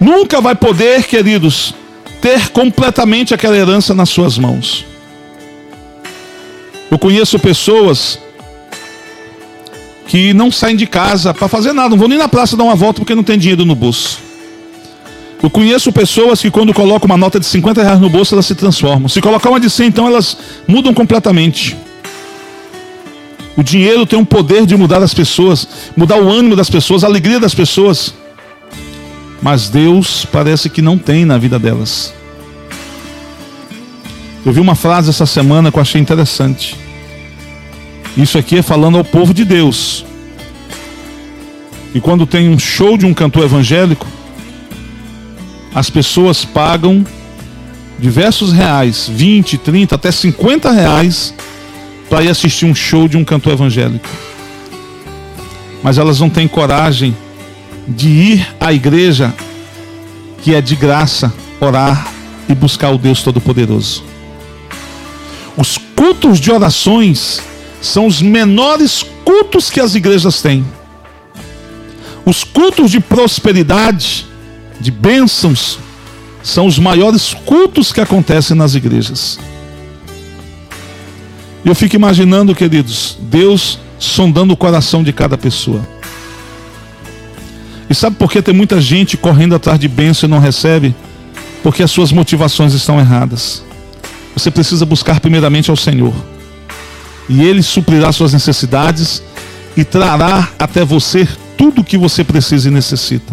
nunca 0.00 0.40
vai 0.40 0.54
poder, 0.54 1.04
queridos, 1.04 1.74
ter 2.20 2.48
completamente 2.48 3.34
aquela 3.34 3.56
herança 3.56 3.94
nas 3.94 4.08
suas 4.08 4.38
mãos. 4.38 4.91
Eu 6.92 6.98
conheço 6.98 7.38
pessoas 7.38 8.18
que 10.06 10.34
não 10.34 10.52
saem 10.52 10.76
de 10.76 10.86
casa 10.86 11.32
para 11.32 11.48
fazer 11.48 11.72
nada, 11.72 11.88
não 11.88 11.96
vão 11.96 12.06
nem 12.06 12.18
na 12.18 12.28
praça 12.28 12.54
dar 12.54 12.64
uma 12.64 12.74
volta 12.74 13.00
porque 13.00 13.14
não 13.14 13.22
tem 13.22 13.38
dinheiro 13.38 13.64
no 13.64 13.74
bolso. 13.74 14.18
Eu 15.42 15.48
conheço 15.48 15.90
pessoas 15.90 16.42
que 16.42 16.50
quando 16.50 16.74
colocam 16.74 17.06
uma 17.06 17.16
nota 17.16 17.40
de 17.40 17.46
50 17.46 17.82
reais 17.82 17.98
no 17.98 18.10
bolso, 18.10 18.34
elas 18.34 18.44
se 18.44 18.54
transformam. 18.54 19.08
Se 19.08 19.22
colocar 19.22 19.48
uma 19.48 19.58
de 19.58 19.70
100, 19.70 19.86
então 19.86 20.06
elas 20.06 20.36
mudam 20.68 20.92
completamente. 20.92 21.74
O 23.56 23.62
dinheiro 23.62 24.04
tem 24.04 24.18
um 24.18 24.24
poder 24.24 24.66
de 24.66 24.76
mudar 24.76 25.02
as 25.02 25.14
pessoas, 25.14 25.66
mudar 25.96 26.20
o 26.20 26.28
ânimo 26.28 26.54
das 26.54 26.68
pessoas, 26.68 27.04
a 27.04 27.06
alegria 27.06 27.40
das 27.40 27.54
pessoas. 27.54 28.12
Mas 29.40 29.70
Deus 29.70 30.26
parece 30.30 30.68
que 30.68 30.82
não 30.82 30.98
tem 30.98 31.24
na 31.24 31.38
vida 31.38 31.58
delas. 31.58 32.12
Eu 34.44 34.52
vi 34.52 34.58
uma 34.58 34.74
frase 34.74 35.08
essa 35.08 35.24
semana 35.24 35.70
que 35.70 35.78
eu 35.78 35.82
achei 35.82 36.00
interessante. 36.00 36.76
Isso 38.16 38.36
aqui 38.36 38.58
é 38.58 38.62
falando 38.62 38.98
ao 38.98 39.04
povo 39.04 39.32
de 39.32 39.44
Deus. 39.44 40.04
E 41.94 42.00
quando 42.00 42.26
tem 42.26 42.48
um 42.48 42.58
show 42.58 42.98
de 42.98 43.06
um 43.06 43.14
cantor 43.14 43.44
evangélico, 43.44 44.06
as 45.72 45.88
pessoas 45.88 46.44
pagam 46.44 47.06
diversos 48.00 48.52
reais, 48.52 49.08
20, 49.08 49.58
30, 49.58 49.94
até 49.94 50.10
50 50.10 50.72
reais, 50.72 51.32
para 52.10 52.24
ir 52.24 52.28
assistir 52.28 52.66
um 52.66 52.74
show 52.74 53.06
de 53.06 53.16
um 53.16 53.24
cantor 53.24 53.52
evangélico. 53.52 54.08
Mas 55.84 55.98
elas 55.98 56.18
não 56.18 56.28
têm 56.28 56.48
coragem 56.48 57.16
de 57.86 58.08
ir 58.08 58.48
à 58.58 58.72
igreja, 58.72 59.32
que 60.42 60.52
é 60.52 60.60
de 60.60 60.74
graça, 60.74 61.32
orar 61.60 62.08
e 62.48 62.54
buscar 62.54 62.90
o 62.90 62.98
Deus 62.98 63.22
Todo-Poderoso. 63.22 64.11
Os 65.56 65.78
cultos 65.94 66.40
de 66.40 66.50
orações 66.50 67.40
são 67.80 68.06
os 68.06 68.22
menores 68.22 69.04
cultos 69.24 69.70
que 69.70 69.80
as 69.80 69.94
igrejas 69.94 70.40
têm. 70.40 70.64
Os 72.24 72.44
cultos 72.44 72.90
de 72.90 73.00
prosperidade, 73.00 74.26
de 74.80 74.90
bênçãos, 74.90 75.78
são 76.42 76.66
os 76.66 76.78
maiores 76.78 77.34
cultos 77.44 77.92
que 77.92 78.00
acontecem 78.00 78.56
nas 78.56 78.74
igrejas. 78.74 79.38
Eu 81.64 81.74
fico 81.74 81.94
imaginando, 81.94 82.54
queridos, 82.54 83.16
Deus 83.20 83.78
sondando 83.98 84.52
o 84.52 84.56
coração 84.56 85.02
de 85.02 85.12
cada 85.12 85.38
pessoa. 85.38 85.86
E 87.88 87.94
sabe 87.94 88.16
por 88.16 88.30
que 88.30 88.42
tem 88.42 88.54
muita 88.54 88.80
gente 88.80 89.16
correndo 89.16 89.54
atrás 89.54 89.78
de 89.78 89.86
bênção 89.86 90.26
e 90.26 90.30
não 90.30 90.40
recebe? 90.40 90.94
Porque 91.62 91.82
as 91.82 91.90
suas 91.90 92.10
motivações 92.10 92.72
estão 92.72 92.98
erradas. 92.98 93.62
Você 94.34 94.50
precisa 94.50 94.86
buscar 94.86 95.20
primeiramente 95.20 95.70
ao 95.70 95.76
Senhor. 95.76 96.14
E 97.28 97.42
Ele 97.42 97.62
suprirá 97.62 98.12
suas 98.12 98.32
necessidades 98.32 99.22
e 99.76 99.84
trará 99.84 100.48
até 100.58 100.84
você 100.84 101.26
tudo 101.56 101.80
o 101.80 101.84
que 101.84 101.96
você 101.96 102.24
precisa 102.24 102.68
e 102.68 102.70
necessita. 102.70 103.32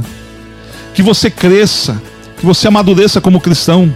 Que 0.93 1.01
você 1.01 1.29
cresça, 1.29 2.01
que 2.37 2.45
você 2.45 2.67
amadureça 2.67 3.19
como 3.19 3.39
cristão. 3.39 3.93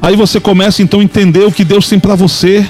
Aí 0.00 0.16
você 0.16 0.40
começa 0.40 0.82
então 0.82 1.00
a 1.00 1.04
entender 1.04 1.44
o 1.44 1.52
que 1.52 1.64
Deus 1.64 1.88
tem 1.88 1.98
para 1.98 2.14
você. 2.14 2.66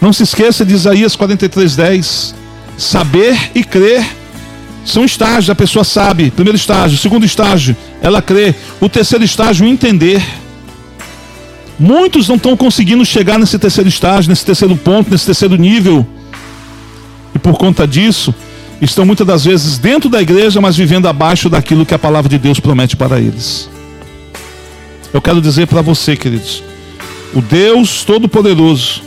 Não 0.00 0.12
se 0.12 0.22
esqueça 0.22 0.64
de 0.64 0.74
Isaías 0.74 1.16
43:10. 1.16 2.34
Saber 2.76 3.50
e 3.54 3.64
crer 3.64 4.06
são 4.84 5.04
estágios, 5.04 5.50
a 5.50 5.54
pessoa 5.54 5.84
sabe. 5.84 6.30
Primeiro 6.30 6.56
estágio, 6.56 6.96
segundo 6.98 7.26
estágio, 7.26 7.76
ela 8.00 8.22
crê. 8.22 8.54
O 8.80 8.88
terceiro 8.88 9.24
estágio, 9.24 9.66
entender. 9.66 10.22
Muitos 11.78 12.28
não 12.28 12.36
estão 12.36 12.56
conseguindo 12.56 13.04
chegar 13.04 13.38
nesse 13.38 13.58
terceiro 13.58 13.88
estágio, 13.88 14.30
nesse 14.30 14.44
terceiro 14.44 14.74
ponto, 14.76 15.10
nesse 15.10 15.26
terceiro 15.26 15.56
nível. 15.56 16.06
E 17.34 17.38
por 17.38 17.58
conta 17.58 17.86
disso, 17.86 18.34
estão 18.80 19.04
muitas 19.04 19.26
das 19.26 19.44
vezes 19.44 19.76
dentro 19.76 20.08
da 20.08 20.22
igreja, 20.22 20.60
mas 20.60 20.76
vivendo 20.76 21.06
abaixo 21.06 21.50
daquilo 21.50 21.84
que 21.84 21.94
a 21.94 21.98
palavra 21.98 22.28
de 22.30 22.38
Deus 22.38 22.58
promete 22.58 22.96
para 22.96 23.18
eles. 23.18 23.68
Eu 25.12 25.20
quero 25.20 25.40
dizer 25.40 25.66
para 25.66 25.82
você, 25.82 26.16
queridos, 26.16 26.62
o 27.34 27.42
Deus 27.42 28.04
Todo-Poderoso 28.04 29.02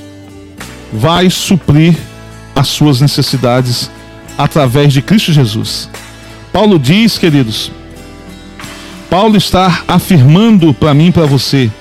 vai 0.94 1.30
suprir 1.30 1.96
as 2.56 2.68
suas 2.68 3.02
necessidades 3.02 3.90
através 4.38 4.94
de 4.94 5.02
Cristo 5.02 5.34
Jesus. 5.34 5.90
Paulo 6.54 6.78
diz, 6.78 7.18
queridos, 7.18 7.72
Paulo 9.10 9.38
está 9.38 9.84
afirmando 9.88 10.74
para 10.74 10.94
mim 10.94 11.08
e 11.08 11.12
para 11.12 11.26
você 11.26 11.72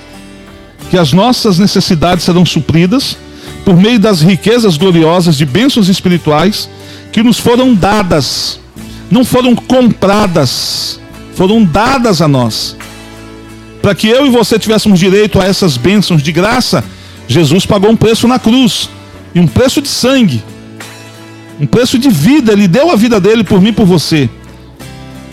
que 0.89 0.97
as 0.97 1.13
nossas 1.13 1.59
necessidades 1.59 2.25
serão 2.25 2.45
supridas 2.45 3.15
por 3.63 3.77
meio 3.77 3.99
das 3.99 4.21
riquezas 4.21 4.75
gloriosas 4.75 5.37
de 5.37 5.45
bênçãos 5.45 5.87
espirituais 5.87 6.69
que 7.11 7.21
nos 7.21 7.39
foram 7.39 7.73
dadas, 7.73 8.59
não 9.09 9.23
foram 9.23 9.55
compradas, 9.55 10.99
foram 11.35 11.63
dadas 11.63 12.21
a 12.21 12.27
nós. 12.27 12.75
Para 13.81 13.95
que 13.95 14.07
eu 14.07 14.25
e 14.25 14.29
você 14.29 14.57
tivéssemos 14.57 14.99
direito 14.99 15.39
a 15.39 15.45
essas 15.45 15.77
bênçãos 15.77 16.21
de 16.23 16.31
graça, 16.31 16.83
Jesus 17.27 17.65
pagou 17.65 17.91
um 17.91 17.95
preço 17.95 18.27
na 18.27 18.39
cruz, 18.39 18.89
e 19.33 19.39
um 19.39 19.47
preço 19.47 19.81
de 19.81 19.87
sangue, 19.87 20.43
um 21.59 21.67
preço 21.67 21.99
de 21.99 22.09
vida, 22.09 22.51
ele 22.51 22.67
deu 22.67 22.89
a 22.89 22.95
vida 22.95 23.19
dele 23.19 23.43
por 23.43 23.61
mim 23.61 23.69
e 23.69 23.73
por 23.73 23.85
você, 23.85 24.27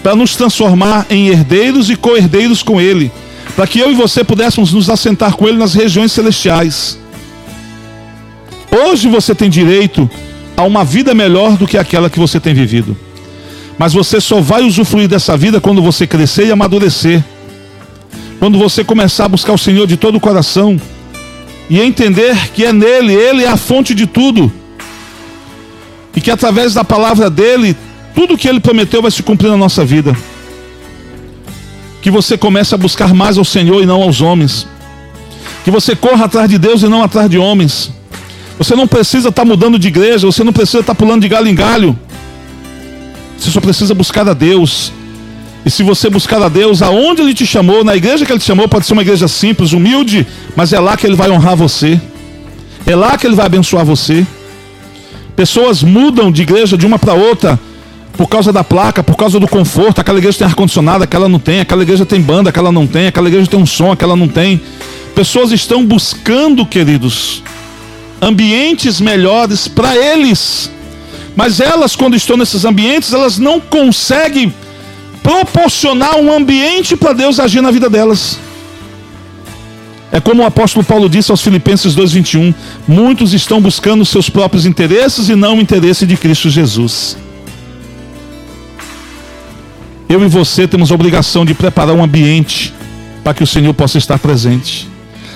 para 0.03 0.15
nos 0.15 0.37
transformar 0.37 1.07
em 1.09 1.29
herdeiros 1.29 1.89
e 1.89 1.97
co-herdeiros 1.97 2.63
com 2.63 2.81
ele 2.81 3.11
para 3.57 3.67
que 3.67 3.81
eu 3.81 3.91
e 3.91 3.95
você 3.95 4.23
pudéssemos 4.23 4.75
nos 4.75 4.91
assentar 4.91 5.35
com 5.35 5.49
Ele 5.49 5.57
nas 5.57 5.73
regiões 5.73 6.13
celestiais. 6.13 6.99
Hoje 8.71 9.09
você 9.09 9.35
tem 9.35 9.49
direito 9.49 10.09
a 10.55 10.63
uma 10.63 10.85
vida 10.85 11.15
melhor 11.15 11.57
do 11.57 11.67
que 11.67 11.79
aquela 11.79 12.11
que 12.11 12.19
você 12.19 12.39
tem 12.39 12.53
vivido. 12.53 12.95
Mas 13.79 13.95
você 13.95 14.21
só 14.21 14.43
vai 14.43 14.63
usufruir 14.63 15.09
dessa 15.09 15.39
vida 15.39 15.59
quando 15.59 15.81
você 15.81 16.07
crescer 16.07 16.47
e 16.47 16.53
amadurecer. 16.53 17.25
Quando 18.39 18.59
você 18.59 18.85
começar 18.85 19.25
a 19.25 19.29
buscar 19.31 19.55
o 19.55 19.59
Senhor 19.59 19.87
de 19.87 19.97
todo 19.97 20.17
o 20.17 20.21
coração 20.21 20.79
e 21.71 21.81
entender 21.81 22.37
que 22.53 22.63
é 22.63 22.75
nele, 22.75 23.15
ele 23.15 23.43
é 23.43 23.49
a 23.49 23.57
fonte 23.57 23.95
de 23.95 24.07
tudo. 24.07 24.53
E 26.15 26.21
que 26.21 26.31
através 26.31 26.75
da 26.75 26.85
palavra 26.85 27.31
dele, 27.31 27.75
tudo 28.15 28.37
que 28.37 28.49
ele 28.49 28.61
prometeu 28.61 29.01
vai 29.01 29.11
se 29.11 29.23
cumprir 29.23 29.49
na 29.49 29.57
nossa 29.57 29.83
vida 29.83 30.15
que 32.07 32.11
você 32.13 32.39
comece 32.39 32.73
a 32.73 32.79
buscar 32.79 33.13
mais 33.13 33.37
ao 33.37 33.45
Senhor 33.45 33.83
e 33.83 33.85
não 33.85 34.01
aos 34.01 34.21
homens. 34.21 34.65
Que 35.65 35.73
você 35.73 35.97
corra 35.97 36.27
atrás 36.27 36.49
de 36.49 36.57
Deus 36.57 36.85
e 36.85 36.87
não 36.87 37.03
atrás 37.03 37.29
de 37.29 37.37
homens. 37.37 37.91
Você 38.57 38.77
não 38.77 38.87
precisa 38.87 39.31
estar 39.31 39.43
tá 39.43 39.45
mudando 39.45 39.77
de 39.77 39.89
igreja, 39.89 40.25
você 40.25 40.45
não 40.45 40.53
precisa 40.53 40.79
estar 40.79 40.95
tá 40.95 40.97
pulando 40.97 41.23
de 41.23 41.29
galho 41.29 41.49
em 41.49 41.55
galho. 41.57 41.99
Você 43.37 43.51
só 43.51 43.61
precisa 43.61 43.93
buscar 43.93 44.29
a 44.29 44.35
Deus. 44.35 44.93
E 45.65 45.69
se 45.69 45.83
você 45.83 46.09
buscar 46.09 46.41
a 46.41 46.49
Deus, 46.49 46.81
aonde 46.81 47.23
Ele 47.23 47.35
te 47.35 47.45
chamou, 47.45 47.83
na 47.83 47.97
igreja 47.97 48.25
que 48.25 48.31
Ele 48.31 48.39
te 48.39 48.47
chamou, 48.47 48.69
pode 48.69 48.87
ser 48.87 48.93
uma 48.93 49.03
igreja 49.03 49.27
simples, 49.27 49.73
humilde, 49.73 50.25
mas 50.55 50.73
é 50.73 50.79
lá 50.79 50.97
que 50.97 51.09
Ele 51.09 51.17
vai 51.17 51.29
honrar 51.29 51.57
você. 51.57 52.01
É 52.87 52.95
lá 52.95 53.19
que 53.19 53.27
Ele 53.27 53.35
vai 53.35 53.47
abençoar 53.47 53.85
você. 53.85 54.25
Pessoas 55.35 55.83
mudam 55.83 56.31
de 56.31 56.43
igreja 56.43 56.79
de 56.79 56.87
uma 56.87 57.01
para 57.01 57.15
outra 57.15 57.59
por 58.17 58.29
causa 58.29 58.53
da 58.53 58.65
placa, 58.65 59.03
por 59.03 59.17
causa 59.17 59.39
do 59.39 59.47
conforto. 59.47 60.01
Aquela 60.01 60.19
igreja 60.19 60.39
tem 60.39 60.47
ar-condicionado, 60.47 61.05
aquela 61.05 61.29
não 61.29 61.39
tem. 61.39 61.61
Aquela 61.61 61.83
igreja 61.83 62.07
tem 62.07 62.21
banda, 62.21 62.51
aquela 62.51 62.73
não 62.73 62.87
tem. 62.87 63.07
Aquela 63.07 63.29
igreja 63.29 63.47
tem 63.47 63.61
um 63.61 63.67
som, 63.67 63.93
aquela 63.93 64.17
não 64.17 64.27
tem. 64.27 64.61
Pessoas 65.15 65.53
estão 65.53 65.85
buscando, 65.85 66.65
queridos, 66.67 67.43
ambientes 68.21 69.01
melhores 69.01 69.69
para 69.69 69.97
eles. 69.97 70.71
Mas 71.35 71.61
elas, 71.61 71.95
quando 71.95 72.17
estão 72.17 72.37
nesses 72.37 72.65
ambientes, 72.65 73.13
elas 73.13 73.39
não 73.39 73.61
conseguem 73.61 74.53
proporcionar 75.23 76.17
um 76.17 76.33
ambiente 76.33 76.97
para 76.97 77.13
Deus 77.13 77.39
agir 77.39 77.61
na 77.61 77.71
vida 77.71 77.91
delas. 77.91 78.39
É 80.13 80.21
como 80.21 80.43
o 80.43 80.47
apóstolo 80.47 80.85
Paulo 80.85 81.09
disse 81.09 81.31
aos 81.31 81.43
Filipenses 81.43 81.95
2:21, 81.95 82.55
muitos 82.87 83.35
estão 83.35 83.61
buscando 83.61 84.05
seus 84.05 84.31
próprios 84.31 84.65
interesses 84.65 85.29
e 85.29 85.35
não 85.35 85.59
o 85.59 85.61
interesse 85.61 86.07
de 86.07 86.17
Cristo 86.17 86.49
Jesus. 86.49 87.19
Eu 90.09 90.23
e 90.23 90.29
você 90.29 90.69
temos 90.69 90.93
a 90.93 90.95
obrigação 90.95 91.45
de 91.45 91.53
preparar 91.53 91.95
um 91.95 92.03
ambiente 92.03 92.73
para 93.25 93.35
que 93.35 93.43
o 93.43 93.47
Senhor 93.47 93.75
possa 93.75 93.99
estar 93.99 94.19
presente. 94.19 94.89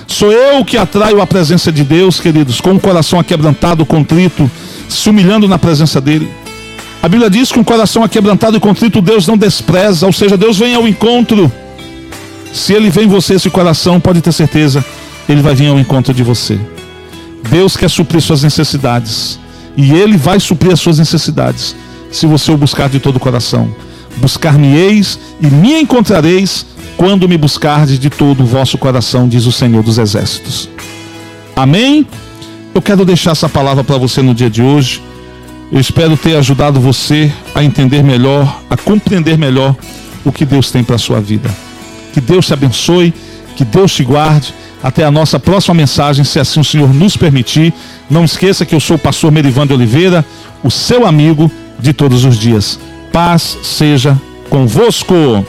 Sou 0.07 0.31
eu 0.31 0.63
que 0.63 0.77
atraio 0.77 1.21
a 1.21 1.27
presença 1.27 1.71
de 1.71 1.83
Deus, 1.83 2.19
queridos, 2.19 2.61
com 2.61 2.71
o 2.73 2.79
coração 2.79 3.19
aquebrantado, 3.19 3.85
contrito, 3.85 4.49
se 4.87 5.09
humilhando 5.09 5.47
na 5.47 5.59
presença 5.59 5.99
dEle. 5.99 6.29
A 7.03 7.09
Bíblia 7.09 7.29
diz 7.29 7.51
que 7.51 7.59
um 7.59 7.63
coração 7.63 8.03
aquebrantado 8.03 8.55
e 8.55 8.59
contrito 8.59 9.01
Deus 9.01 9.27
não 9.27 9.37
despreza, 9.37 10.05
ou 10.05 10.13
seja, 10.13 10.37
Deus 10.37 10.57
vem 10.57 10.73
ao 10.73 10.87
encontro. 10.87 11.51
Se 12.53 12.73
Ele 12.73 12.89
vem 12.89 13.05
em 13.05 13.07
você, 13.07 13.33
esse 13.33 13.49
coração, 13.49 13.99
pode 13.99 14.21
ter 14.21 14.31
certeza, 14.31 14.85
Ele 15.27 15.41
vai 15.41 15.55
vir 15.55 15.67
ao 15.67 15.79
encontro 15.79 16.13
de 16.13 16.23
você. 16.23 16.59
Deus 17.49 17.75
quer 17.75 17.89
suprir 17.89 18.21
suas 18.21 18.43
necessidades, 18.43 19.39
e 19.75 19.91
Ele 19.91 20.15
vai 20.15 20.39
suprir 20.39 20.71
as 20.71 20.79
suas 20.79 20.99
necessidades, 20.99 21.75
se 22.11 22.25
você 22.25 22.51
o 22.51 22.57
buscar 22.57 22.87
de 22.87 22.99
todo 22.99 23.15
o 23.17 23.19
coração. 23.19 23.73
Buscar-me-eis 24.17 25.19
e 25.41 25.47
me 25.47 25.79
encontrareis 25.79 26.65
quando 26.97 27.27
me 27.27 27.37
buscardes 27.37 27.97
de 27.97 28.09
todo 28.09 28.43
o 28.43 28.45
vosso 28.45 28.77
coração, 28.77 29.27
diz 29.27 29.45
o 29.45 29.51
Senhor 29.51 29.81
dos 29.81 29.97
Exércitos. 29.97 30.69
Amém? 31.55 32.05
Eu 32.73 32.81
quero 32.81 33.03
deixar 33.03 33.31
essa 33.31 33.49
palavra 33.49 33.83
para 33.83 33.97
você 33.97 34.21
no 34.21 34.33
dia 34.33 34.49
de 34.49 34.61
hoje. 34.61 35.01
Eu 35.71 35.79
espero 35.79 36.15
ter 36.15 36.35
ajudado 36.35 36.79
você 36.79 37.31
a 37.55 37.63
entender 37.63 38.03
melhor, 38.03 38.61
a 38.69 38.77
compreender 38.77 39.37
melhor 39.37 39.75
o 40.23 40.31
que 40.31 40.45
Deus 40.45 40.69
tem 40.69 40.83
para 40.83 40.95
a 40.95 40.99
sua 40.99 41.19
vida. 41.19 41.49
Que 42.13 42.21
Deus 42.21 42.45
te 42.45 42.53
abençoe, 42.53 43.13
que 43.55 43.65
Deus 43.65 43.93
te 43.93 44.03
guarde. 44.03 44.53
Até 44.83 45.03
a 45.03 45.11
nossa 45.11 45.39
próxima 45.39 45.75
mensagem, 45.75 46.25
se 46.25 46.39
assim 46.39 46.59
o 46.59 46.63
Senhor 46.63 46.93
nos 46.93 47.15
permitir. 47.15 47.73
Não 48.09 48.25
esqueça 48.25 48.65
que 48.65 48.75
eu 48.75 48.79
sou 48.79 48.95
o 48.95 48.99
pastor 48.99 49.31
Merivan 49.31 49.65
de 49.65 49.73
Oliveira, 49.73 50.25
o 50.63 50.69
seu 50.69 51.05
amigo 51.05 51.51
de 51.79 51.93
todos 51.93 52.25
os 52.25 52.37
dias. 52.37 52.79
Paz 53.11 53.57
seja 53.63 54.19
convosco. 54.49 55.45